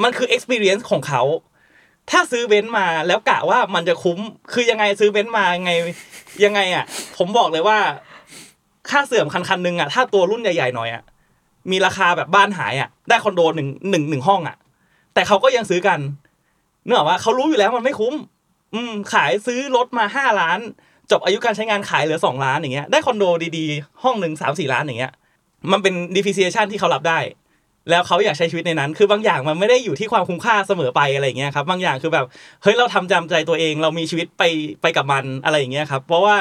[0.04, 1.22] มันคือ experience ของเขา
[2.10, 4.20] ถ้าซื้อเบนซ์มาแล้วกะว่ามันจะคุ้ม
[4.54, 5.72] คือยังไงซื้อเบนซ์มายังไง
[6.46, 6.86] ยังไงอะ
[7.18, 7.78] ผมบอกเลยว่า
[8.90, 11.04] ค่าเสื่อมคันคันหนึ่งอะ ถ้าตัวรุ่นใหญ่ๆหน่อยอะ
[11.72, 14.58] มีราคาแบบบ้านหายอะ ได้คอนโดหนึ่งหนึ่งหนึ่งห้องอะ
[15.14, 16.00] แต่เขาก็ยังซื้อกัน
[16.86, 18.14] เนื่องว่าเขารู้อยู่แล้วมันไม่คุ้ม
[18.74, 20.60] อืม ขายซื้อรถมาห้าล้าน
[21.12, 23.24] จบอายุการใช้งานขายเหลือสองล้านอย่างเงี้ย ได้คอนโด
[23.58, 25.14] ดีๆ ห้องหนึ่งสามสี่ล้านอย่างเงี้ย
[25.72, 27.20] มันเป็น depreciation ที่เขารับได้
[27.90, 32.26] แล้วเขาอยากใช้ชีวิตในนั้น คือบางอย่างมันไม่ได้อยู่ที่ความคุ้มค่าเสมอไปอะไรอย่างเงี้ยครับ บางอย่างคือแบบ
[32.64, 34.44] เฮ้ยเราทำตามใจตัวเองเรามีชีวิตไป
[34.82, 36.36] ไปกับมันอะไรอย่างเงี้ยครับ เพราะว่า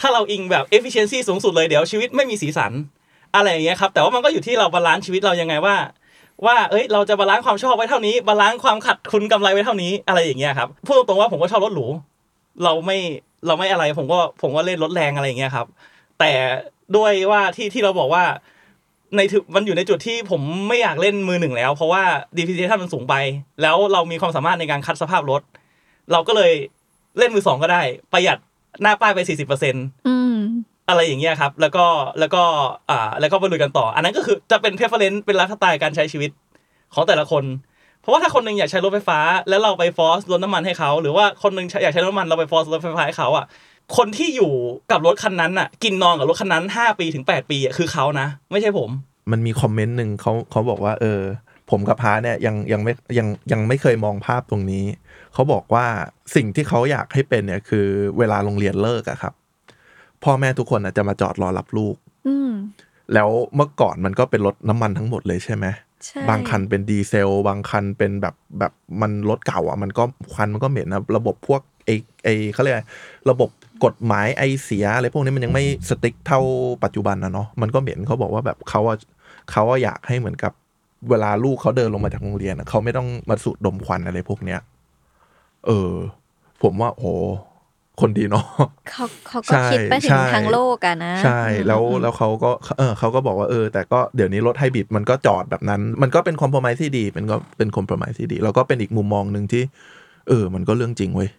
[0.00, 2.72] ถ้าเราอิงแบบ efficiency สูงสุดเลยเดี๋ยวชีวิตไม่มีสีสัน
[3.34, 5.76] อะไรอย่างเงี้ยครับ แต่ว่ามันก็อยู่ที่เรา balance ชีวิตเรายังไงว่า
[6.46, 11.86] ว่า เอ้ย เราจะ balance ความชอบไว้เท่านี้ balance ความขาดทุนกำไรไว้เท่านี้ อะไรอย่างเงี้ยครับ พูดตรงๆว่าผมก็ชอบรถหรู
[12.64, 12.98] เราไม่
[13.46, 15.66] เราไม่อะไร ผมก็ ผมก็เล่นรถแรงอะไรอย่างเงี้ยครับ
[16.18, 16.30] แต่
[16.96, 18.24] ด้วยว่าที่ที่เราบอกว่า
[19.16, 22.02] ในถึมันอยู่ในจุดที่ผมไม่อยากเล่นมือหนึ่งแล้ว เพราะว่า
[22.36, 23.14] depreciation มันสูงไป
[23.62, 25.42] แล้วเรามีความสามารถในการคัดสภาพรถ
[26.12, 26.52] เราก็เลย
[27.18, 27.82] เล่นมือสองก็ได้
[28.12, 28.38] ประหยัด
[28.82, 29.74] หน้าป้ายไปสี่สิบเปอร์เซ็น
[30.06, 30.36] อืม
[30.88, 31.84] อะไรอย่างเงี้ยครับ แล้วก็
[32.20, 32.42] แล้วก็
[32.90, 36.30] อ่าแล้วก็ไปลุยกันต่อ อันนั้นก็คือจะเป็น preference เป็นลฟ์สไตล์การใช้ชีวิต
[36.94, 37.44] ของแต่ละคน
[38.00, 43.44] เพราะว่าถ้าคนหนึงอยากใช้รถไฟฟ้า แล้วเราไปฟอร์สลดน้ำมันให้เขา หรือว่าคนหนึงอยากใช้รถน้ำมันเราไปฟอร์สรถไฟฟ้าให้เขาอะ
[43.96, 44.52] คนที่อยู่
[44.90, 48.90] กับรถคันนั้นอะ กินนอนกับรถคันนั้นห้าปีถึงแปดปีอะคือเขานะ ไม่ใช่ผม
[49.30, 51.20] มันมีคอมเมนต์หนึ่งเขาเขาบอกว่า เออ
[51.70, 54.84] ผมกับพาเนี่ยยังยังไม่ยังยังไม่เคยมองภาพตรงนี้
[55.34, 55.86] เขาบอกว่า
[56.34, 57.86] สิ่งที่เขาอยากให้เป็นเนี่ย คือ
[58.18, 59.32] เวลาโรงเรียนเลิกอะครับ
[60.24, 61.96] พ่อแม่ทุกคนอะจะมาจอดรอรับลูก
[62.28, 62.52] อืม
[63.14, 65.66] แล้วเมื่อก่อนมันก็เป็นรถน้ำมันทั้งหมดเลยใช่ไหม
[66.04, 71.90] ใช่บางคันเป็นดีเซล บางคันเป็นแบบแบบมันรถเก่าอะมันก็ควันมันก็เหม็นนะระบบพวกไอ
[72.24, 72.84] ไอเขาเรียกอะไร
[73.30, 73.50] ระบบ
[73.84, 76.40] กฎหมายไอเสียอะไรพวกนี้มันยังไม่สติ๊กเท่า
[76.84, 78.96] ปัจจุบันนะเนาะมันก็เหม็นเขาบอกว่าแบบเขาอะ
[79.50, 80.52] เขาอะอยากให้เหมือนกับ
[81.10, 84.60] เวลาลูกเขาเดินลงมาจากโรงเรียนอะเขาไม่ต้องมาสูดดมควันอะไรพวกเนี้ย
[85.66, 85.94] เออ
[86.62, 87.10] ผมว่า โอ้
[88.00, 88.44] คนดีเนาะ
[88.86, 97.96] เขาเขาใช่ก็คิดไปถึใช่งทั้งโลกอะนะ ใช่แล้วอืมแล้วเขาก็เออเขาก็บอกว่าเออ แต่ก็เดี๋ยวนี้รถไฮบริดมันก็จอดแบบนั้น มันก็เป็นคอม p r o m i s e ที่ดี เป็นก็เป็นคอม p r o
[98.02, 99.62] m i s e ที่ดี แล้วก็เป็นอีกมุมมองหนึ่งที่
[100.28, 101.30] เออ มันก็เรื่องจริงเว้ย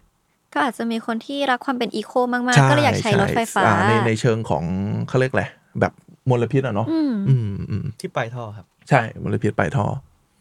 [0.52, 4.64] ก็อาจจะมีคนที่รักความเป็นอีโคมากๆ ก็เลยอยากใช้รถไฟฟ้าอ่ในในเชิงของ
[5.08, 5.44] เขาเรียกอะไร
[5.80, 5.92] แบบ
[6.30, 9.86] มลพิษอะเนาะอืมอืมอืมที่ปลายท่อครับ ใช่มลพิษไปท่อ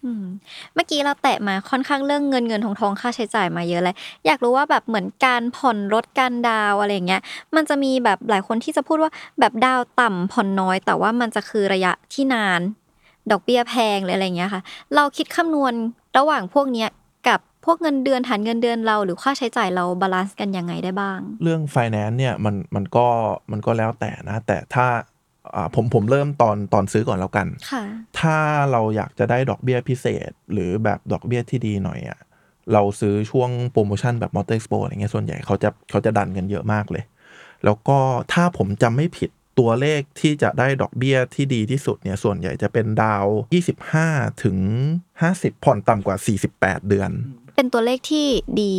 [0.05, 0.25] อืม
[0.75, 3.95] เมื่อกี้เราแตะมาค่อนข้างเรื่องเงินเงินทองทองค่าใช้จ่ายมาเยอะเลย
[4.25, 7.21] อยากรู้ว่าแบบเหมือนการผ่อนรถการดาวน์อะไรอย่างเงี้ย
[7.55, 12.61] มันจะมีแบบหลายคนที่จะพูดว่าแบบดาวน์ต่ำผ่อนน้อย แต่ว่ามันจะคือระยะที่นาน
[13.31, 14.61] ดอกเบี้ยแพงหรืออะไรอย่างเงี้ยค่ะ
[14.95, 15.73] เราคิดคำนวณ
[16.17, 17.00] ระหว่างพวกเนี้ยกับ
[17.65, 23.07] พวกเงินเดือนฐานเงินเดือนเรา หรือค่าใช้จ่ายเรา balance กันยังไงได้บ้าง เรื่อง finance เนี่ยมันมันก็
[23.51, 24.87] มันก็แล้วแต่นะ แต่ถ้า
[25.55, 27.83] อ่าผมผมเริ่มตอนตอนซื้อก่อนแล้วกันค่ะ
[28.19, 28.37] ถ้า
[28.71, 32.19] เราอยากจะได้ดอกเบี้ยพิเศษ หรือแบบดอกเบี้ยที่ดีหน่อยอะ่ะ
[32.73, 37.03] เราซื้อช่วงโปรโมชั่นแบบมอเตอร์ e ์ p o อะไรเงี้ยส่วนใหญ่เขาจะเขาจะดันกันเยอะมากเลย
[37.65, 37.97] แล้วก็
[38.33, 43.25] ถ้าผมจำไม่ผิดตัวเลขที่จะได้ดอกเบี้ยที่ดีที่สุดเนี่ยส่วนใหญ่จะเป็นดาว
[43.89, 44.57] 25 ถึง
[45.11, 46.17] 50 ผ่อนต่ำกว่า
[46.53, 47.11] 48 เดือน
[47.61, 48.27] เป็นตัวเลขที่
[48.61, 48.73] ดี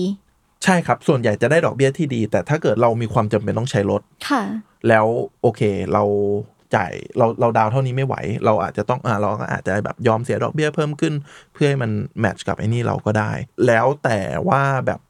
[0.64, 4.42] ใช่ครับ ส่วนใหญ่จะได้ดอกเบี้ยที่ดี แต่ถ้าเกิดเรามีความจำเป็นต้องใช้รถค่ะ
[4.88, 5.06] แล้ว
[5.42, 5.60] โอเค
[5.92, 6.04] เรา
[6.74, 8.14] จ่ายเราเราดาวเท่านี้ไม่ไหว
[8.44, 11.14] เราอาจจะต้องอ่าเราก็อาจจะแบบยอมเสียดอกเบี้ยเพิ่มขึ้น
[11.54, 13.32] เพื่อให้มันแมทช์กับไอ้นี่เราก็ได้
[13.66, 14.18] แล้วแต่
[14.48, 15.00] ว่าแบบ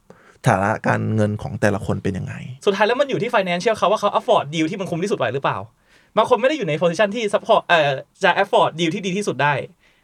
[0.47, 2.35] ฐานะการเงินของแต่ละคนเป็นยังไง
[2.67, 5.59] สุดท้ายแล้วมันอยู่ที่ financial เขาว่าเขา afford deal ที่มันคุ้มที่สุดไหวหรือเปล่า
[6.17, 7.91] บางคนไม่ได้อยู่ใน position ที่ support เอ่อ
[8.25, 9.55] จะ afford deal ที่ดีที่สุดได้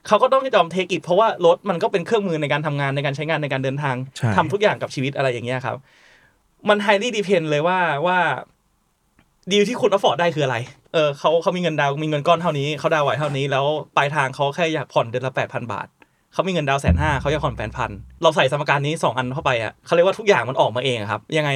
[0.06, 5.76] เขาก็ต้องยอม take it เพราะว่ารถมันก็เป็นเครื่องมือในการทำงานในการใช้งานในการเดินทางใช่ทำทุกอย่างกับชีวิตอะไรอย่างเงี้ยครับ
[6.68, 8.18] มัน highly depend เลยว่าว่า
[9.50, 10.56] ดีลที่คุณ afford ได้คืออะไร
[10.94, 13.64] เออเขาเขามีเงินดาวน์มีเงินก้อนเท่านี้เขาดาวน์ไหวเท่านี้แล้ว
[13.96, 15.86] ปลายทางเขาแค่อยากผ่อนเดือนละแปดพันบาท
[16.32, 17.90] เขามีเงินดาวน์แสนห้าเขาอยากผ่อนแปดพัน
[18.22, 21.50] เราใส่สมการนี้สองอันเข้าไปอะเขาเรียกว่าทุกอย่างมันออกมาเองอะครับ ยังไง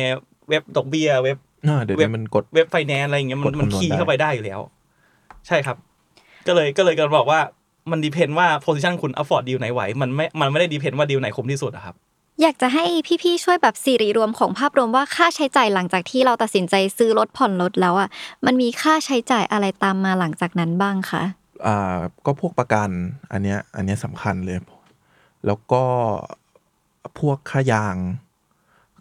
[0.48, 1.36] เว็บดอกเบี้ยเว็บ
[1.66, 4.60] อ่าเดี๋ยวเว็บนี้มันกดเว็บไฟแนนซ์อะไรอย่างเงี้ยมันกดมันคำนวณคีย์ได้เข้าไปได้อยู่แล้ว
[5.46, 5.76] ใช่ครับ
[6.46, 7.40] ก็เลยก็เลยกันบอกว่า
[7.90, 11.94] มัน depend ว่า position คุณ afford ดีลไหนไหวมันไม่มันไม่ได้ depend ว่าดีลไหนคุ้มที่สุดอะครับ
[12.42, 12.84] อยากจะให้
[13.22, 18.08] พี่ๆช่วยแบบสรุปรวมของภาพรวมว่าค่าใช้จ่ายหลังจากที่เราตัดสินใจซื้อรถผ่อนรถแล้วอะ
[18.46, 21.22] มันมีค่าใช้จ่ายอะไรตามมาหลังจากนั้นบ้างคะ
[21.66, 22.90] อ่าก็พวกประกัน
[23.32, 24.58] อันเนี้ยอันเนี้ยสำคัญเลย
[25.46, 25.84] แล้วก็
[27.18, 27.96] พวกค่ายาง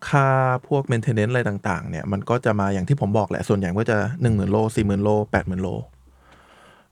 [0.09, 0.27] ค่า
[0.67, 5.69] พวก maintenance อะไรต่าง ๆ เนี่ย มันก็จะมาอย่างที่ผมบอกแหละส่วนใหญ่ก็จะหนึ่งหมื่นโลสี่หมื่นโลแปดหมื่นโล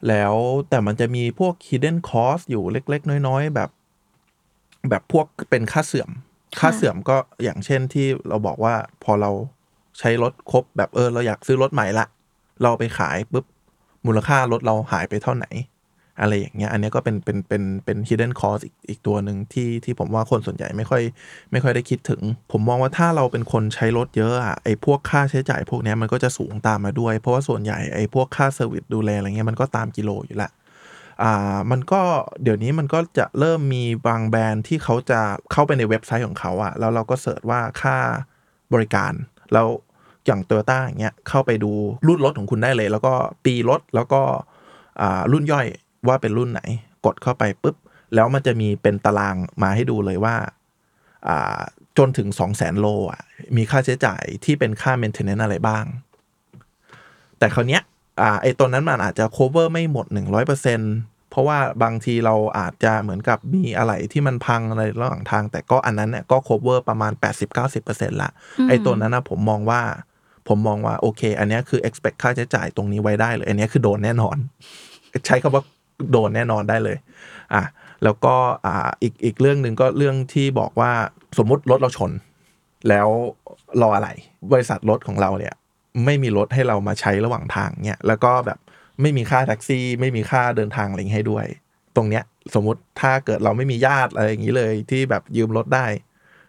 [0.08, 0.34] แล้ว
[0.70, 3.70] แต่มันจะมีพวก hidden cost อยู่เล็ก ๆ น้อย ๆ แบบ
[4.90, 6.10] แบบพวกเป็นค่าเสื่อม
[6.60, 9.32] ค่าเสื่อมก็อย่างเช่นที่เราบอกว่าพอเรา
[10.00, 12.06] ใช้รถครบแบบเออ เราอยากซื้อรถใหม่ละ
[12.64, 13.46] เราไปขายปุ๊บ
[14.06, 15.46] มูลค่ารถเราหายไปเท่าไหน
[16.22, 21.02] อะไรอย่างเงี้ยอันเนี้ยก็เป็นเป็นเป็นเป็น hidden cost อีกอีกตัวหนึ่งที่ที่ผมว่าคนส่วนใหญ่ไม่ค่อย
[21.52, 30.50] ไม่ค่อยได้คิดถึง ผมมองว่าถ้าเราเป็นคนใช้รถเยอะอะไอ้พวกค่าใช้จ่ายพวกเนี้ยมันก็จะสูงตามมาด้วย เพราะว่าส่วนใหญ่ไอ้พวกค่าเซอร์วิสดูแลอะไรเงี้ยมันก็ตามกิโลอยู่ละ
[31.24, 32.02] อ่ามันก็
[32.44, 37.98] เดี๋ยวนี้มันก็จะเริ่มมีบางแบรนด์ที่เขาจะเข้าไปในเว็บไซต์ของเขาอะแล้วเราก็เสิร์ชว่าค่า
[38.74, 39.14] บริการ
[39.54, 39.68] แล้ว
[40.26, 41.72] อย่างโตโยต้าอย่างเงี้ยเข้าไปดู
[42.08, 43.14] รุ่นรถของคุณได้เลย แล้วก็
[43.46, 44.22] ปีรถแล้วก็
[45.02, 45.68] อ่ารุ่นย่อย
[46.08, 46.62] ว่าเป็นรุ่นไหน
[47.06, 47.76] กดเข้าไปปุ๊บ
[48.16, 50.36] แล้วมันจะมีเป็นตารางมาให้ดูเลยว่า
[51.28, 51.60] อ่า
[51.98, 53.22] จนถึงสองแสนโลอะ
[53.58, 55.86] มีค่าใช้จ่ายที่เป็นค่า maintenance อะไรบ้าง
[57.40, 57.82] แต่คราวเนี้ย
[58.22, 60.06] อ่าไอ้ตัวนั้นมันอาจจะ cover ไม่หมด
[60.70, 67.12] 100%เพราะว่าบางทีเราอาจจะเหมือนกับมีอะไรที่มันพังอะไรระหว่างทาง แต่ก็อันนั้นเนี่ยก็ cover ประมาณ
[67.68, 68.32] 80-90%ละ
[68.68, 69.82] ไอ้ตัวนั้นนะผมมองว่า
[70.48, 74.38] ผมมองว่าโอเค อันเนี้ยคือ expect ค่าใช้จ่ายตรงนี้ไว้ได้เลย อันเนี้ยคือโดนแน่นอน
[75.28, 75.64] ใช้คำว่า
[76.12, 76.98] โดนแน่นอนได้เลย
[77.54, 77.64] อะ
[78.04, 78.36] แล้วก็
[78.66, 80.92] อ่าอีกอีกเรื่องหนึ่งก็เรื่องที่บอกว่า
[81.38, 82.12] สมมุติรถเราชน
[82.90, 83.08] แล้ว
[83.82, 84.10] รออะไร
[84.52, 85.54] บริษัทรถของเราเนี่ย
[86.06, 88.60] ไม่มีรถให้เรามาใช้ระหว่างทางเนี่ยแล้วก็แบบ
[89.02, 91.46] ไม่มีค่าแท็กซี่ ไม่มีค่าเดินทางอะไรให้ด้วย
[91.96, 92.24] ตรงเนี้ย
[92.54, 95.86] สมมุติถ้าเกิดเราไม่มีญาติอะไรอย่างนี้เลยที่แบบยืมรถได้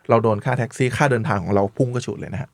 [0.09, 2.51] เราโดนค่าแท็กซี่ค่าเดินทางของเราพุ่งกระฉุดเลยนะฮะ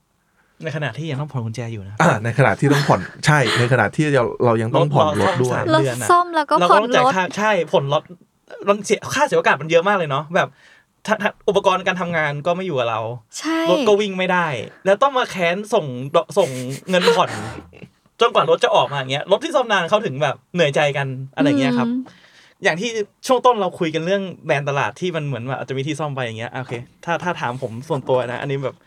[0.62, 8.02] ในขณะที่ยังต้องผ่อนกุญแจอยู่นะอ่าในขณะที่ต้องผ่อนใช่ ในขณะที่เราเรายังต้องผ่อนรถด้วยรถรถเดือนอะซ่อมแล้วก็เราผ่ก็อนต้องจ่ายรถค่าใช่ผ่อนรถ
[8.68, 10.48] มันเสียค่าเสียโอกาสมันเยอะมากเลยเนาะแบบ
[11.06, 13.00] ถ้าถ้าอุปกรณ์การทำงานก็ไม่อยู่กับเรา
[13.38, 14.46] ใช่รถก็วิ่งไม่ได้
[14.84, 15.86] แล้วต้องมาแค้นส่ง
[16.38, 16.48] ส่ง
[16.88, 17.30] เงินผ่อน
[18.20, 21.90] จนกว่ารถจะออกมาอย่างเงี้ยรถที่ซ่อมนานเขาถึงแบบเหนื่อยใจกันอะไรเงี้ยครับม
[22.64, 22.90] อย่างที่
[23.26, 28.86] ช่วงต้นเราคุยกันเรื่องแบรนด์ตลาดที่มันเหมือนว่าอาจจะมีที่ซ่อมไปอย่างเงี้ยโอเค ถ้าถ้าถามผมส่วนตัวนะ อันนี้แบบเอ่อ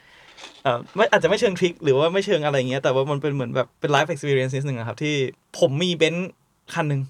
[0.95, 5.15] ไม่อาจจะไม่เชิง trick หรือว่าไม่เชิงอะไรเงี้ย แต่ว่ามันเป็นเหมือนแบบเป็นไลฟ์ experience นิดนึงอะครับ ที่
[5.59, 6.31] ผมมีเบนซ์
[6.73, 7.01] คันหนึ่ง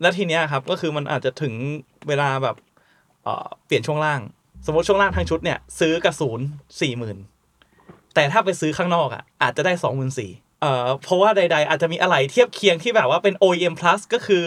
[0.00, 1.54] แล้วทีเนี้ยครับ ก็คือมันอาจจะถึง
[2.08, 2.56] เวลาแบบ
[3.24, 4.20] เอ่อเปลี่ยนช่วงล่าง
[4.66, 6.46] สมมติช่วงล่างทั้งชุดเนี่ย ซื้อกระศูนย์
[6.80, 7.16] สี่หมื่น
[8.14, 10.30] แต่ถ้าไปซื้อข้างนอกอะอาจจะได้สองหมื่นสี่
[10.60, 14.44] เอ่อเพราะว่าใด ๆ อาจจะมีอะไรเทียบเคียงที่แบบว่าเป็น OEM plus ก็คือ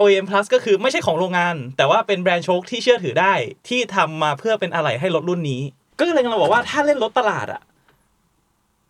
[0.00, 3.34] OEM plus ก็คือไม่ใช่ของโรงงาน แต่ว่าเป็นแบรนด์โชคที่เชื่อถือได้
[3.68, 5.62] ที่ทำมาเพื่อเป็นอะไรให้รถรุ่นนี้
[5.98, 7.62] ก็เลยกำลังบอกว่าถ้าเล่นรถตลาดอะ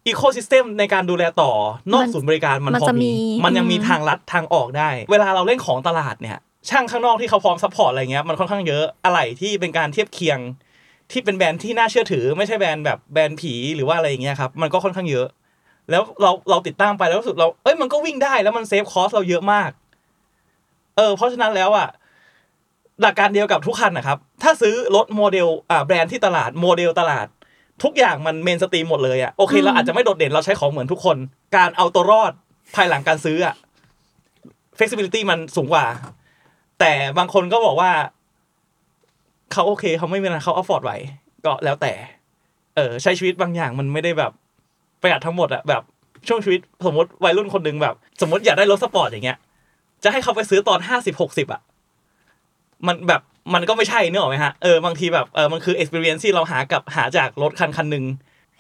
[0.07, 1.53] อีโคซิสเต็มในการดูแลต่อ
[1.93, 6.39] นอกมันศูนย์บริการมันมันพอจะมีมี มันยังมีอืมทางลัดทางออกได้ เวลาเราเล่นของตลาดเนี่ย
[6.69, 10.39] ช่างข้างนอกที่เขาพร้อม support อะไรเงี้ยมันค่อนข้างเยอะอะไรที่เป็นการเทียบเคียง
[11.11, 15.27] ที่เป็นแบรนด์ที่น่าเชื่อถือ ไม่ใช่แบรนด์แบบแบรนด์ผีหรือว่าอะไรอย่างเงี้ยครับมันก็ค่อนข้างเยอะ
[15.91, 19.71] แล้วเราเราติดตั้งไปแล้วรู้สึกเราเอ้ยมันก็วิ่งได้แล้วมัน save cost เราเยอะมาก
[20.97, 21.89] เออเพราะฉะนั้นแล้วอะ
[23.03, 27.27] หลักการเดียวกับทุกคันนะครับ ถ้าซื้อรถโมเดลอ่าแบรนด์ที่ตลาดโมเดลตลาด
[27.83, 31.17] ทุกอย่างมัน mainstream หมดเลยอะโอเคอืมเราอาจจะไม่โดดเด่นเราใช้ของเหมือนทุกคน
[31.57, 32.33] การเอาตัวรอด
[32.75, 33.55] ภายหลังการซื้ออะ
[34.79, 35.85] flexibility มันสูงกว่า
[36.81, 37.91] แต่บางคนก็บอกว่า
[39.53, 40.93] เขาโอเคเขาไม่มีอะไรเขาอ f ฟอร์ดไหว
[41.45, 41.93] ก็แล้วแต่
[42.77, 44.33] เออใช้ชีวิตบางอย่างมันไม่ได้แบบ
[45.03, 45.83] ประหยัดทั้งหมดอะแบบ
[46.29, 49.39] ช่วงชีวิตสมมติวัยรุ่นคนหนึ่งแบบ สมมติอยากได้รถสปอร์ตอย่างเงี้ย
[50.03, 51.61] จะให้เขาไปซื้อตอนห้าสิบหกสิบอะ
[52.87, 53.21] มันแบบ
[53.55, 58.05] มันก็ไม่ใช่เนอะไหมฮะเออบางทีแบบเออมันคือ experience ที่เราหากับหาจากรถคันคันหนึ่ง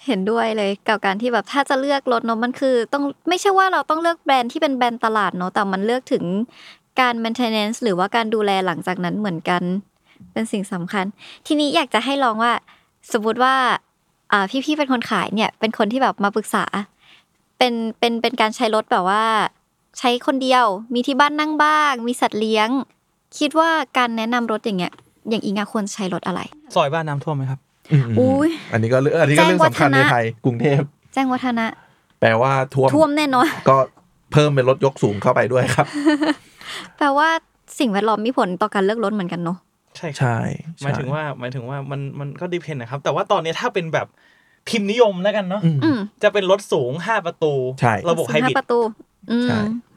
[0.07, 6.25] เห็นด้วยเลยกับการที่แบบถ้าจะเลือกรถเนาะมันคือต้องไม่ใช่ว่าเราต้องเลือกแบรนด์ที่เป็นแบรนด์ตลาดเนาะแต่มันเลือกถึง
[7.01, 9.62] การ maintenance หรือว่าการดูแลหลังจากนั้นเหมือนกัน
[10.33, 11.05] เป็นสิ่งสำคัญ
[11.47, 12.53] ทีนี้อยากจะให้ลองว่า
[13.12, 13.55] สมมติว่า
[14.33, 16.64] อ่าพี่ๆเป็นคนขายเนี่ย เป็นคนที่แบบมาปรึกษา
[17.59, 19.25] เป็นเป็นเป็นการใช้รถแบบว่า
[19.99, 20.64] ใช้คนเดียว
[20.95, 22.69] มีที่บ้านนั่งบ้าง มีสัตว์เลี้ยง
[23.39, 24.93] คิดว่าการแนะนำรถอย่างเงี้ย
[25.31, 26.41] อย่างอิงอะควรใช้รถอะไร
[26.74, 27.61] ซอยบ้านน้ำท่วมไหมครับ
[27.93, 30.81] อืมอุ้ยอันนี้ก็เรื่องอันนี้ก็เรื่องสำคัญในไทยกรุงเทพ
[31.14, 31.66] แจ้งวัฒนะ
[32.20, 33.76] แปลว่าท่วมท่วมแน่นอนก็
[34.33, 35.87] เพิ่มเป็นรถยกสูงเข้าไปด้วยครับ
[36.97, 37.29] แปลว่า
[37.79, 39.59] สิ่งแวดล้อมมีผลต่อการเลือกรถเหมือนกันเนาะ
[39.97, 40.37] ใช่ครับใช่
[40.83, 44.07] หมายถึงว่าหมายถึงว่ามันมันก็ดิเพนนะครับ แต่ว่าตอนนี้ถ้าเป็นแบบ
[44.68, 48.81] พิมพ์นิยมแล้วกันเนาะอืมอืมจะเป็นรถสูงห้าประตูใช่ระบบไฮห้าบริดประตู
[49.31, 49.88] อืมใช่อัน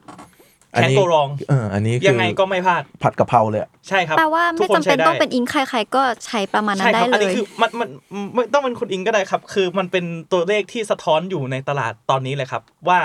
[0.71, 7.89] แคนนี้โกรองเอออันนี้คือยังไงก็ไม่พลาดผัดกะเพราเลยอะใช่ครับแปลว่าทุไม่กคจำเป็นใช้ได้ต้องเป็นอิงใครๆก็ใช้ประมาณนั้ใช่นคได้รับเลอันนี้ยคือมันมัน
[8.35, 12.99] ไม่ต้องเป็นคุณอิงก็ได้ครับ คือมันเป็นตัวเลขที่สะท้อนอยู่ในตลาดตอนนี้เลยครับ ว่า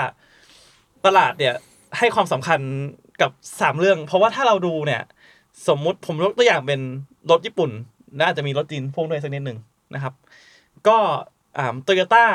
[1.05, 1.55] ตลาดเนี่ย
[1.97, 2.59] ให้ความสำคัญ
[3.21, 5.01] กับสามเรื่อง เพราะว่าถ้าเราดูเนี่ย
[5.67, 6.79] สมมุติผมยกตัวอย่างเป็น
[7.31, 7.71] รถญี่ปุ่น
[8.21, 9.57] น่าจะมีรถจีนพ่วงด้วยสักนิดหนึ่ง
[9.93, 10.13] นะครับ
[10.87, 10.97] ก็
[11.57, 12.25] อ่าโตโยต้า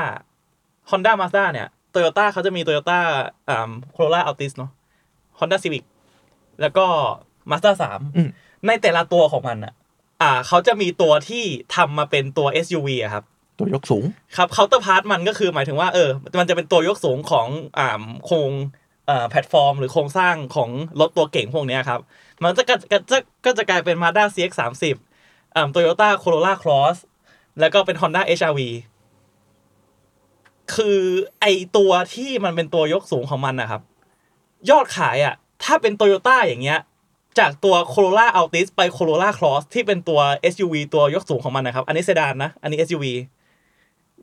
[0.90, 2.98] ฮอนด้ามาสด้าเนี่ยโตโยต้าเขาจะมีโตโยต้า
[3.48, 4.70] อ่าโคโรล่าอัลติสเนาะ
[5.38, 5.84] ฮอนด้าซีวิก
[6.60, 6.86] แล้วก็
[7.50, 8.28] มาสด้าสามอืม
[8.66, 9.72] ในแต่ละตัวของมันอะ
[10.22, 11.44] อ่า เขาจะมีตัวที่
[11.76, 13.24] ทำมาเป็นตัว SUV อะครับ
[13.58, 14.04] ตัวยกสูง
[14.36, 17.46] ครับ counterpart มันก็คือหมายถึงว่าเออ มันจะเป็นตัวยกสูงของ
[17.78, 18.50] อ่าโครง
[19.08, 20.70] อ่าแพลตฟอร์ม หรือโครงสร้างของ
[21.00, 22.00] รถตัวเก่งพวกเนี้ยครับ
[22.42, 26.96] มันจะก็ก็จะก็จะกลายเป็น Mazda CX 3 0อ่า Toyota Corolla Cross
[27.60, 28.60] แล้วก็เป็น Honda HRV
[30.74, 31.00] คือ
[31.40, 33.82] ไอตัวที่มันเป็นตัวยกสูงของมันนะครับ
[34.70, 35.34] ยอดขายอะ
[35.64, 36.80] ถ้าเป็น Toyota อย่างเงี้ย
[37.38, 40.20] จากตัว Corolla Altis ไป Corolla Cross ที่เป็นตัว
[40.52, 43.04] SUV ตัวยกสูงของมันนะครับ อันนี้เซดานนะ อันนี้ SUV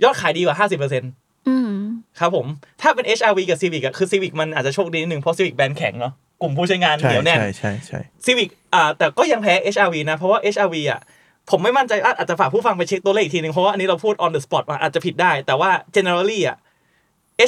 [0.04, 1.72] ยอดขายดีกว่า50%อืม
[2.20, 2.46] ครับผม
[2.82, 10.76] ถ้าเป็น HRV กับ Civic อะคือ Civic มันอาจจะโชคดีนิดนึงเพราะ Civic แบรนด์แข็งเนาะกลุ่มผู้ใช้งานใช่เหนียวแน่นใช่ใช่ใช่ Civic อ่าแต่ก็ยังแพ้ HRV นะ เพราะว่า HRV
[10.92, 11.00] อะ
[11.50, 16.58] ผมไม่มั่นใจอาจอาจจะฝากผู้ฟังไปเช็คตัวเลขอีกทีนึงเพราะว่าอันนี้เราพูด on the spot มาอาจจะผิดได้ แต่ว่า generally อะ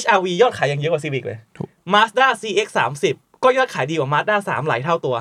[0.02, 2.68] HRV ยอดขายยังเยอะกว่า Civic เลยถูก Mazda CX
[3.08, 5.16] 30ก็ยอดขายดีกว่า Mazda 3 หลายเท่าตัว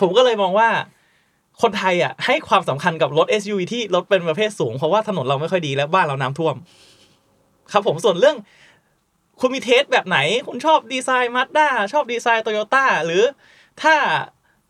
[0.00, 0.68] ผมก็เลยมองว่า
[1.62, 6.54] คนไทยอะ ให้ความสำคัญกับรถ SUV ที่รถเป็นประเภทสูง เพราะว่าถนนเราไม่ค่อยดีและบ้านเราน้ำท่วม
[7.72, 8.36] ครับผมส่วนเรื่อง
[9.40, 13.22] คุณมีเทสแบบไหน คุณชอบดีไซน์มาด้าชอบดีไซน์โตโยต้าหรือ
[13.82, 13.94] ถ้า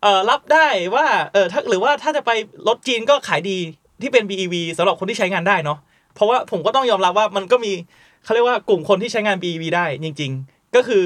[0.02, 2.30] เอ่อรับได้ว่าเออถ้าหรือว่าถ้าจะไป
[2.68, 3.58] รถจีนก็ขายดี
[4.02, 5.78] ที่เป็น BEV สำหรับคนที่ใช้งานได้เนาะ
[6.14, 7.72] เพราะว่าผมก็ต้องยอมรับว่ามันก็มี
[8.24, 11.02] เขาเรียกว่ากลุ่มคนที่ใช้งาน BEV ได้จริง ๆ ก็คือ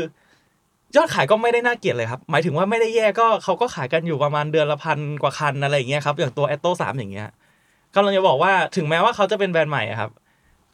[0.97, 7.29] ยอดขายก็ไม่ได้น่าเกลียดเลยครับ หมายถึงว่าไม่ได้แย่ก็เขาก็ขายกันอยู่ประมาณเดือนละพันกว่าคันอะไรอย่างเงี้ยครับ อย่างตัว a t t o 3อย่างเงี้ย
[7.95, 10.11] กำลังจะบอกว่าถึงแม้ว่าเขาจะเป็นแบรนด์ใหม่ครับ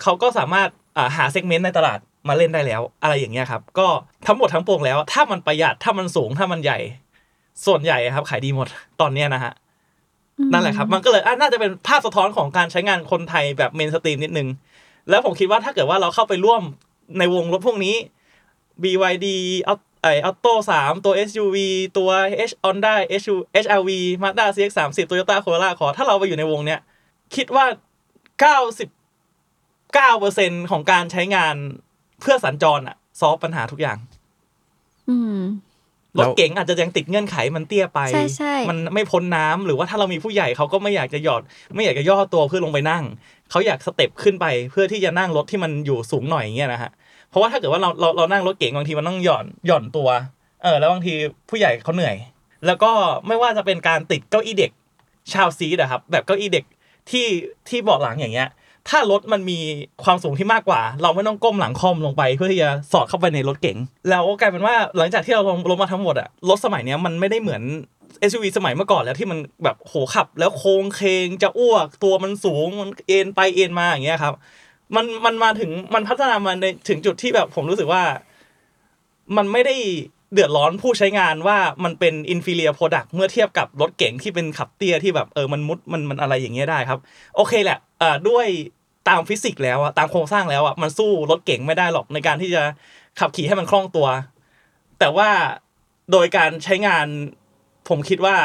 [0.03, 0.68] เขาก็สามารถ
[1.16, 3.86] หาเซกเมนต์ในตลาดมาเล่นได้แล้ว อะไรอย่างเงี้ยครับ ก็
[4.26, 6.78] ทั้งหมดทั้งปวงแล้ว ถ้ามันประหยัดถ้ามันสูงถ้ามันใหญ่
[7.66, 8.68] ส่วนใหญ่ครับ ขายดีหมด
[9.01, 9.53] ตอนเนี้ยนะฮะ
[10.53, 14.49] นั่นแหละครับ มันก็เลยน่าจะเป็นภาพสะท้อนของการใช้งานคนไทยแบบ mainstream นิดนึง
[15.11, 16.63] แล้วผมคิดว่าถ้าเกิดว่าเราเข้าไปร่วม
[17.19, 17.97] ในวงรถพวกนี้
[18.83, 19.27] BYD
[19.65, 21.57] เอ่อไอ Atto สามตัว SUV
[21.99, 22.11] ตัว
[22.51, 23.91] H Honda HU HRV
[24.23, 26.81] Mazda CX 3 0 Toyota Corolla ขอถ้าเราไปอยู่ในวงเนี้ย
[27.37, 27.67] คิดว่า
[28.47, 31.55] 99%ของการใช้งาน
[32.21, 33.99] เพื่อสัญจรอะ solve ปัญหาทุกอย่าง
[35.09, 35.37] อืม
[36.19, 41.43] รถเก๋งอาจจะยังติดเงื่อนไขมันเตี้ยไปใช่ใช่มันไม่พ้นน้ำหรือว่าถ้าเรามีผู้ใหญ่เขาก็ไม่อยากจะหย่อน
[41.75, 43.05] ไม่อยากจะย่อตัวเพื่อลงไปนั่ง
[43.51, 46.91] เขาอยาก step ขึ้นไปเพื่อที่จะนั่งรถที่มันอยู่สูงหน่อยอย่างเงี้ยนะฮะ
[47.31, 50.09] เพราะว่าถ้าเกิดว่าเราเราเรานั่งรถเก๋งบางทีมันต้องหย่อนหย่อนตัว
[50.63, 51.15] เออ แล้วบางที
[51.49, 52.17] ผู้ใหญ่เขาเหนื่อย
[52.67, 52.91] แล้วก็
[53.27, 54.71] ไม่ว่าจะเป็นการติดเก้าอี้เด็ก
[55.33, 56.65] child seat อะครับ แบบเก้าอี้เด็ก
[57.11, 57.27] ที่
[57.69, 58.49] ที่เบาะหลังอย่างเงี้ย
[58.91, 59.59] ถ้ารถมันมี
[60.05, 63.78] ความสูงที่มากกว่า เราไม่ต้องก้มหลังคอมลงไป เพื่อที่จะสอดเข้าไปในรถเก๋ง
[64.09, 67.62] แล้วกลายเป็นว่าหลังจากที่เราลงมาทั้งหมดอะรถสมัยเนี้ยมันไม่ได้เหมือน
[68.30, 74.34] SUV สมัยเมื่อก่อนแล้วที่มันแบบโหขับ แล้วโค้งเคงจะอ้วกตัวมันสูงมันเอ็นไปเอ็นมาอย่างเงี้ยครับ
[74.97, 78.03] มันมันมาถึงมันพัฒนามาในถึงจุดที่แบบผมรู้สึกว่า
[79.36, 79.76] มันไม่ได้
[80.32, 86.99] เดือดร้อนผู้ใช้งานว่ามันเป็น inferior product เมื่อเทียบกับรถเก๋งที่เป็นขับเตี้ยที่แบบเออมันมุดมันมันอะไรอย่างเงี้ยได้ครับ
[87.36, 88.47] โอเคแหละเอ่อด้วย
[89.09, 92.63] ตามฟิสิกส์แล้วอะตามโครงสร้างแล้วอะมันสู้รถเก๋งไม่ได้หรอกในการที่จะ
[93.21, 94.09] ขับขี่ให้มันคล่องตัว
[94.99, 95.29] แต่ว่า
[96.13, 97.07] โดยการใช้งาน
[97.89, 98.37] ผมคิดว่า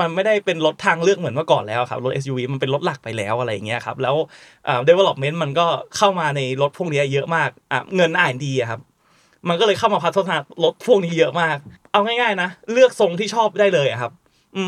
[0.00, 4.14] มันไม่ได้เป็นรถทางเลือกเหมือนเมื่อก่อนแล้วครับรถ SUV มันเป็นรถหลักไปแล้วอะไรอย่างเงี้ยครับแล้ว
[4.68, 5.66] อ่า development มันก็
[5.96, 8.80] เข้ามาในรถพวกนี้เยอะมากอะเงินอ่านดีอะครับ
[9.48, 11.56] มันก็เลยเข้ามาพัฒนารถพวกนี้เยอะมาก
[11.92, 14.12] เอาง่ายๆนะเลือกทรงที่ชอบได้เลยครับ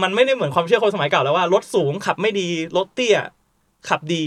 [0.02, 3.18] มันไม่ได้เหมือนความเชื่อคนสมัยเก่าแล้วว่ารถสูงขับไม่ดีรถเตี้ย
[3.88, 4.24] ขับดี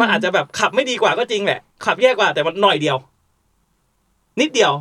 [0.00, 2.96] มันอาจจะแบบขับไม่ดีกว่าก็จริงแหละขับแย่กว่าแต่มันหน่อยเดียว
[4.40, 4.72] นิดเดียว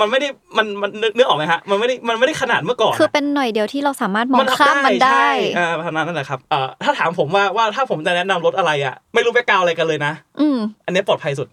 [0.00, 11.48] มันไม่ได้มันมันนึกนึกออกไหมฮะมันไม่ได้มันไม่ได้ขนาดเมื่อก่อนคือเป็นหน่อยเดียวที่เราสามารถมองรับข้ามมันได้ใช่อ่าพนันนั่นแหละครับเอ่อถ้าถามผมว่าว่าถ้าผมจะแนะนำรถอะไรอะ ไม่รู้แบ็กกราวอะไรกันเลยนะอืมอันนี้ปลอดภัยสุด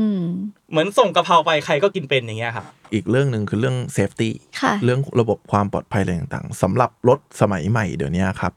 [0.00, 0.22] อืม
[0.70, 8.52] เหมือนส่งกะเพราไปใครก็กินเป็นอย่างเงี้ยครับอีกเรื่องหนึ่งคือเรื่อง safety ค่ะเรื่องระบบความปลอดภัยอะไรต่างๆสำหรับรถสมัยใหม่เดี๋ยวนี้ครับ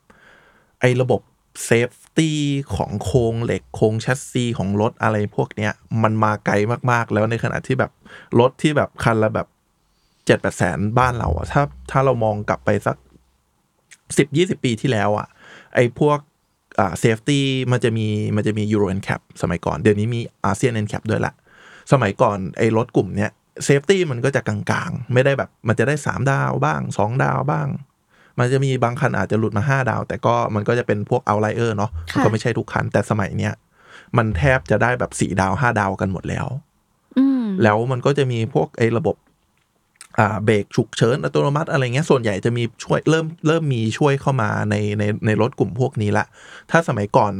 [0.79, 1.21] ไอ้ระบบ
[1.65, 2.39] safety
[2.75, 5.71] ของโครงเหล็กโครงแชสซีของรถอะไรพวกเนี้ย
[6.03, 6.53] มันมาไกล
[6.91, 7.91] มากๆ แล้วในขณะที่แบบ
[8.39, 9.47] รถที่แบบคันละแบบ
[10.25, 12.97] เจ็ดแปดแสนบ้านเราอะถ้าถ้าเรามองกลับไปสัก
[14.17, 15.27] สิบยี่สิบปีที่แล้วอะ
[15.75, 16.17] ไอ้พวก
[16.79, 21.33] อ่า safety มันจะมีมันจะมี Euro NCAP สมัยก่อน เดี๋ยวนี้มี ASEAN NCAP ด้วยละ
[21.91, 23.31] สมัยก่อนไอ้รถกลุ่มเนี้ย
[23.63, 24.57] safety มันก็จะกลา
[24.87, 27.67] งๆ ไม่ได้แบบ มันจะได้สามดาวบ้างสองดาวบ้าง
[28.39, 33.53] มันจะมีบางคันอาจจะหลุดมาห้าดาว แต่ก็มันก็จะเป็นพวก outlier เนาะมันก็ไม่ใช่ทุกคัน แต่สมัยเนี้ย
[34.17, 36.47] มันแทบจะได้แบบสี่ดาวห้าดาวกันหมดแล้ว
[37.17, 39.15] อืมแล้วมันก็จะมีพวกไอ้ระบบ
[40.19, 46.25] อ่าเบรกฉุกเฉินอัตโนมัติอะไรเงี้ยส่วนใหญ่จะมีช่วยเริ่มเริ่มมีช่วยเข้ามาในในในรถกลุ่มพวกนี้ละ
[46.71, 47.33] ถ้าสมัยก่อน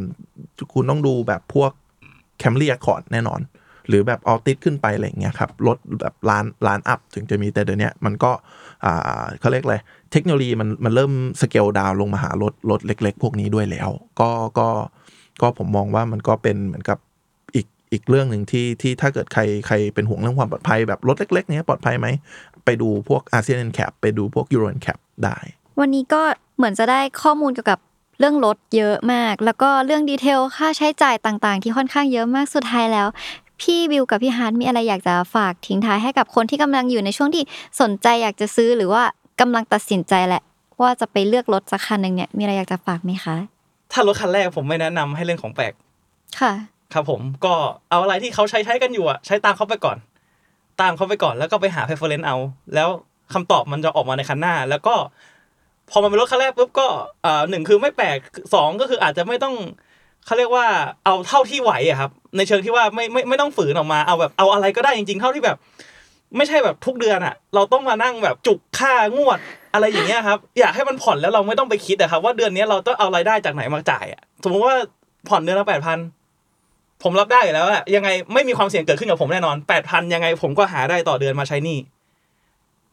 [0.74, 1.72] คุณต้องดูแบบพวก
[2.40, 3.42] Camry Accord แน่นอน
[3.88, 8.40] หรือแบบอัลติสขึ้นไปอะไรเงี้ยครับรถแบบล้านล้าน up ถึงจะมีแต่เดี๋ยวนี้มันก็อ่า
[9.40, 9.78] เขาเรียกอะไร
[10.12, 11.12] เทคโนโลยีมันมันเริ่ม
[11.42, 14.30] scale down ลงมาหารถรถเล็ก ๆ พวกนี้ด้วยแล้ว ก็
[14.60, 14.70] ก็
[15.42, 16.98] ก็ผมมองว่ามันก็เป็นเหมือนกับ
[17.56, 22.08] อีกอีกเรื่องหนึ่งที่ที่ถ้าเกิดใครใครเป็นห่วงเรื่องความปลอดภัยแบบรถเล็ก ๆ เนี้ยปลอดภัยไหม
[22.66, 25.38] ไปดูพวก ASEAN NCAP ไปดูพวก Euro NCAP ได้
[25.80, 26.22] วันนี้ก็
[26.58, 27.80] เหมือนจะได้ข้อมูลเกี่ยวกับ
[28.20, 33.08] เรื่องรถเยอะมาก แล้วก็เรื่อง detail ค่าใช้จ่ายต่างๆ ที่ค่อนข้างเยอะมากสุดท้ายแล้ว
[33.62, 37.44] พี่บิวกับพี่ฮาร์ดมีอะไรอยากจะฝากทิ้งท้ายให้กับคนที่กำลังอยู่ในช่วงที่
[37.82, 39.04] สนใจอยากจะซื้อหรือว่า
[39.42, 40.42] กำลังตัดสินใจแหละ
[40.82, 43.36] ว่าจะไปเลือกรถสักคันหนึ่งเนี่ยมีอะไรอยากจะฝากไหมคะ
[43.92, 45.74] ถ้ารถคันแรกผมไม่แนะนำให้เล่นของแปลก
[46.40, 46.54] ค่ะ
[46.94, 47.54] ครับผมก็
[47.90, 49.98] เอาอะไรที่เขาใช้ใช้กันอยู่อะใช้ตามเขาไปก่อน
[50.82, 52.38] ตามเขาไปก่อนแล้วก็ไปหา preference เอา
[52.76, 52.90] แล้ว
[53.34, 54.96] คำตอบมันจะออกมาในคันหน้า แล้วก็
[55.90, 56.88] พอมันเป็นรถคันแรกปุ๊บก็
[57.26, 58.18] อ่าหนึ่งคือไม่แปลก
[58.54, 59.56] สองก็คืออาจจะไม่ต้อง
[60.26, 60.66] เขาเรียกว่า
[61.06, 65.58] เอาเท่าที่ไหวอะครับ ในเชิงที่ว่าไม่ไม่ไม่ต้องฝืนออกมาเอาแบบเอาอะไรก็ได้จริงๆ เท่าที่แบบ
[66.38, 69.40] ไม่ใช่แบบทุกเดือนอะเราต้องมานั่งแบบจุกค่างวด
[69.74, 74.76] อะไรอย่างเงี้ยครับ อยากให้มันผ่อนแล้วเราไม่ต้องไปคิดอะครับ ว่าเดือนนี้เราต้องเอารายได้จากไหนมาจ่ายอะสมมติว่า
[75.30, 76.00] ผ่อนเดือนละแปดพัน
[77.04, 81.80] ผมรับได้อยู่แล้วอะยังไงไม่มีความเสี่ยงเกิดขึ้นกับผมแน่นอนแปดพันยังไงผมก็หาได้ต่อเดือนมาใช้นี้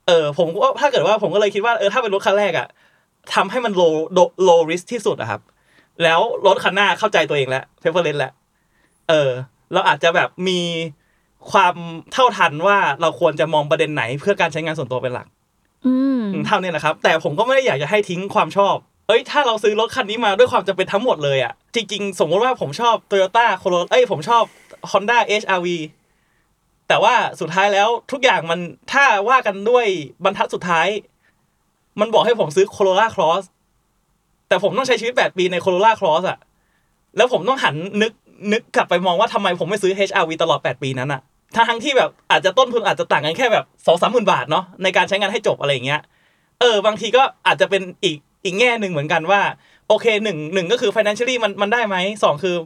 [0.06, 2.68] เออผมก็ถ้าเกิดว่าผมก็เลยคิดว่าเออถ้าเป็นรถคันแรกอะ
[3.34, 5.40] ทำให้มัน low low low risk ที่สุดอะครับ
[6.02, 8.32] แล้วรถคันหน้าเข้าใจตัวเองแล้ว preference แล้ว
[9.08, 9.30] เออ
[9.72, 10.60] เราอาจจะแบบมี
[11.50, 11.74] ความ
[12.12, 15.26] เท่าทันว่าเราควรจะมองประเด็นไหน เพื่อการใช้งานส่วนตัวเป็นหลัก
[15.86, 18.76] อืมอืมเท่านี้แหละครับ แต่ผมก็ไม่ได้อยากจะให้ทิ้งความชอบ
[19.08, 24.44] เอ้ย ถ้าเราซื้อรถคันนี้มาด้วยความจำเป็นทั้งหมดเลยอะ จริง ๆ สมมติว่าผมชอบ Toyota Corolla เอ้ย ผมชอบ
[24.90, 25.68] Honda HRV
[26.88, 28.60] แต่ว่าสุดท้ายแล้วทุกอย่างมัน
[28.92, 29.86] ถ้าว่ากันด้วย
[30.24, 30.86] บรรทัดสุดท้าย
[32.00, 33.44] มันบอกให้ผมซื้อ Corolla Cross
[34.48, 36.38] แต่ผมต้องใช้ชีวิต 8 ปีใน Corolla Cross อะ
[37.16, 38.12] แล้วผมต้องหันนึก
[38.52, 41.20] นึกกลับไปมองว่าทำไมผมไม่ซื้อ HRV ตลอด 8 ปีนั้นอะ
[41.54, 46.00] ทั้งๆที่แบบอาจจะต้นทุนอาจจะต่างกันแค่แบบสองสามหมื่นบาทเนาะในการใช้งานให้จบอะไรอย่างเงี้ย
[46.60, 49.40] เออบางทีก็อาจจะเป็นอีกอีกแง่หนึ่งเหมือนกันว่า
[49.88, 52.56] โอเคหนึ่งหนึ่งก็คือ financially มันมันได้ไหมสองคือ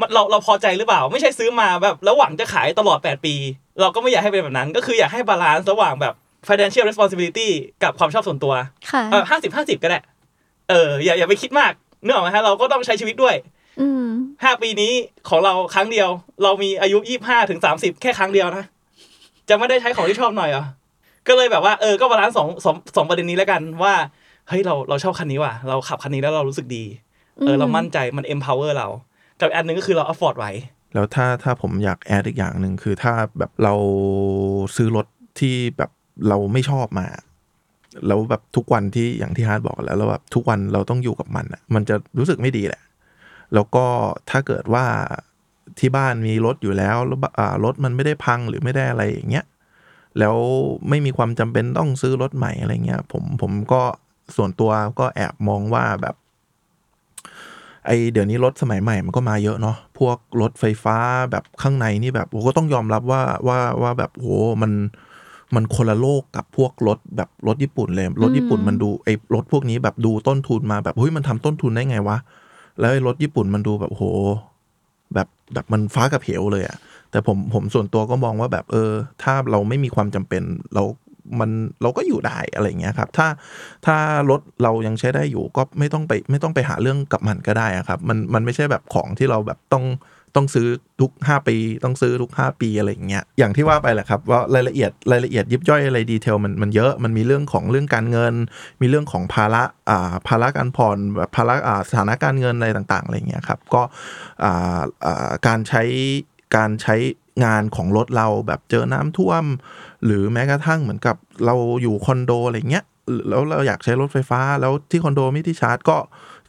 [0.00, 3.34] มันเราเราพอใจหรือเปล่า ไม่ใช่ซื้อมาแบบแล้วหวังจะขายตลอด 8 ปี
[3.80, 6.14] เราก็ไม่อยากให้เป็นแบบนั้น ก็คืออยากให้ balance ระหว่างแบบ
[6.48, 7.48] financial responsibility
[7.82, 8.54] กับความชอบส่วนตัว
[8.90, 9.98] ค่ะเออห้าสิบห้าสิบก็ได้
[10.68, 11.72] เอออย่าอย่าไปคิดมาก
[12.02, 13.55] เนื่องไหมฮะเราก็ต้องใช้ชีวิตด้วยอืม
[14.42, 14.92] ห้าปีนี้
[15.28, 16.08] ของเราครั้งเดียว
[16.42, 18.64] เรามีอายุยี่ห้าถึงสามสิบแค่ครั้งเดียวนะ
[19.48, 20.64] จะไม่ได้ใช้ของที่ชอบหน่อยเหรอ
[21.28, 23.94] ก็เลยแบบว่าเออก็ balance สองสองสองประเด็นนี้แล้วกันว่า
[24.48, 26.84] เฮ้ยเราเราชอบคันนี้ว่ะ เราขับคันนี้แล้วเรารู้สึกดี
[27.40, 28.88] เออเรามั่นใจมัน empower เรา
[29.40, 30.46] กับอีกอันหนึงก็คือเรา afford ไหว
[30.94, 33.74] แล้วถ้าถ้าผมอยาก add อีกอย่างหนึ่งคือถ้าแบบเรา
[34.76, 35.06] ซื้อรถ
[35.40, 35.90] ที่แบบ
[36.28, 37.06] เราไม่ชอบมา
[38.06, 42.80] แล้วแบบทุกวันที่อย่างที่ฮาร์ดบอกแล้วแล้วแบบทุกวันเราต้องอยู่กับมันอะ มันจะรู้สึกไม่ดีแหละ
[43.54, 43.86] แล้วก็
[44.30, 44.86] ถ้าเกิดว่า
[45.78, 46.96] ที่บ้านมีรถอยู่แล้ว
[47.64, 49.44] รถมันไม่ได้พังหรือไม่ได้อะไรอย่างเงี้ย
[50.18, 50.36] แล้ว
[50.88, 53.82] ไม่มีความจำเป็นต้องซื้อรถใหม่อะไรเงี้ยผมผมก็
[54.36, 54.70] ส่วนตัว
[55.00, 56.14] ก็แอบมองว่าแบบ
[57.86, 60.96] ไอเดี๋ยวนี้รถสมัยใหม่มันก็มาเยอะเนาะพวกรถไฟฟ้า
[61.30, 64.28] แบบข้างในนี่แบบก็ต้องยอมรับว่าว่าว่าแบบโห
[64.62, 64.72] มัน
[65.54, 72.18] มันคนละโลกกับพวกรถแบบรถญี่ปุ่นเลยรถญี่ปุ่นมันดูไอรถพวกนี้แบบดูต้นทุนมาแบบเฮ้ยมันทำต้นทุนได้ไงวะ
[72.80, 74.04] แล้วรถญี่ปุ่นมันดูแบบโห
[75.14, 76.76] แบบแบบมันฟ้ากับเหวเลยอะ
[77.10, 78.90] แต่ผมผมส่วนตัวก็มองว่าแบบเออ
[79.22, 80.42] ถ้าเราไม่มีความจำเป็น
[80.74, 80.82] เรา
[81.40, 81.50] มัน
[81.82, 83.26] เราก็อยู่ได้อะไรเงี้ยครับ ถ้า
[83.86, 83.96] ถ้า
[84.30, 89.84] รถเรายังใช้ได้อยู่ก็ไม่ต้องไปไม่ต้องไปหาเรื่องกับมันก็ได้อะครับ มันมันไม่ใช่แบบของที่เราแบบต้อง
[90.34, 90.66] ต้องซื้อ
[91.00, 98.34] ทุก 5 ปี ต้องซื้อทุก 5 ปีอะไรอย่างเงี้ยอย่างที่ว่าไปแหละครับว่ารายละเอียดรายละเอียดยิบย่อยอะไรดีเทลมันมันเยอะมันมีเรื่องของเรื่องการเงิน
[98.80, 103.82] มีเรื่องของภาระอ่าภาระการผ่อนแบบภาระอ่าสถานะการเงินอะไรต่างๆอะไรอย่างเงี้ยครับก็
[104.44, 105.82] อ่าอ่าการใช้
[106.56, 106.96] การใช้
[107.44, 109.44] งานของรถเราแบบเจอน้ำท่วม
[110.04, 111.16] หรือแม้กระทั่งเหมือนกับ
[111.46, 112.84] เราอยู่คอนโดอะไรเงี้ย
[113.28, 115.96] แล้วเราอยากใช้รถไฟฟ้าแล้วที่คอนโดไม่มีที่ชาร์จก็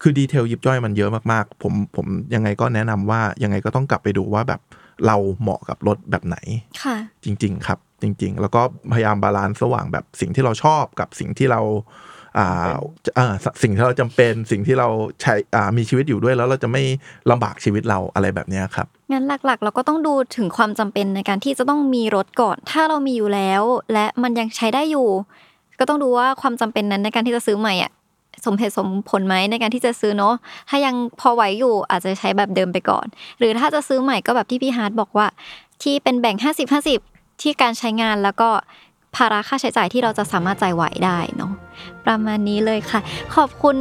[0.02, 4.62] คือ detail ยิบย่อยมันเยอะมากๆ ผมผมยังไงก็แนะนำว่ายังไงก็ต้องกลับไปดูว่าแบบ
[5.08, 6.38] เราเหมาะกับรถแบบไหน
[6.84, 8.62] ค่ะจริง ๆ ครับจริง ๆ แล้วก็
[8.94, 11.62] พยายาม balance ระหว่างแบบสิ่งที่เราชอบกับสิ่งที่เรา
[12.38, 12.74] อ่า
[13.18, 13.34] อ่า
[13.64, 14.88] สิ่งที่เราจำเป็นสิ่งที่เรา
[15.22, 16.84] ใช้อ่ามีชีวิตอยู่ด้วยแล้วเราจะไม่
[17.32, 23.62] ลำบากชีวิตเราอะไรแบบเนี้ยครับงั้นหลักๆ เราก็ต้องดูถึงความจำเป็นในการที่จะต้องมีรถก่อน ถ้าเรามีอยู่แล้ว
[23.94, 25.10] และมันยังใช้ได้อยู่
[25.80, 27.92] ก็ต้องดูว่าความจำเป็นนั้นในการที่จะซื้อใหม่อะ
[28.46, 30.36] สมเหตุสมผลไหมในการที่จะซื้อเนาะ
[30.70, 33.06] ถ้ายังพอไหวอยู่อาจจะใช้แบบเดิมไปก่อน
[33.40, 35.28] หรือถ้าจะซื้อใหม่ก็แบบที่พี่ฮาร์ดบอกว่า
[35.84, 36.74] ที่เป็นแบ่ง 50
[37.04, 38.50] 50 ที่การใช้งานแล้วก็
[39.16, 41.52] ภาระค่าใช้จ่ายที่เราจะสามารถจ่ายไหวได้เนาะ
[42.06, 43.00] ประมาณนี้เลยค่ะ
[43.36, 43.76] ขอบคุณ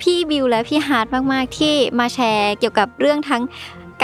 [0.00, 3.42] พี่บิวและพี่ฮาร์ดมาก ๆ ที่มาแชร์เกี่ยวกับเรื่องทั้ง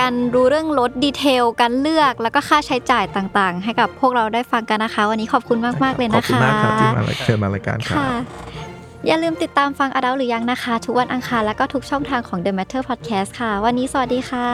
[0.00, 8.10] การรู้เรื่องรถ detail การเลือกแล้วก็ค่าใช้จ่ายต่างๆ ให้กับพวกเราได้ฟังกันนะคะ วันนี้ขอบคุณมาก ๆ เลยขอบนะคะคุณมากครับที่มาเชิญมารายการครับค่ะ
[9.06, 14.50] อย่าลืมติดตามฟัง Adult หรือยังนะคะ ทุกวันอังคารและก็ทุกช่องทางของ The Matter Podcast ค่ะ วันนี้สวัสดีค่ะ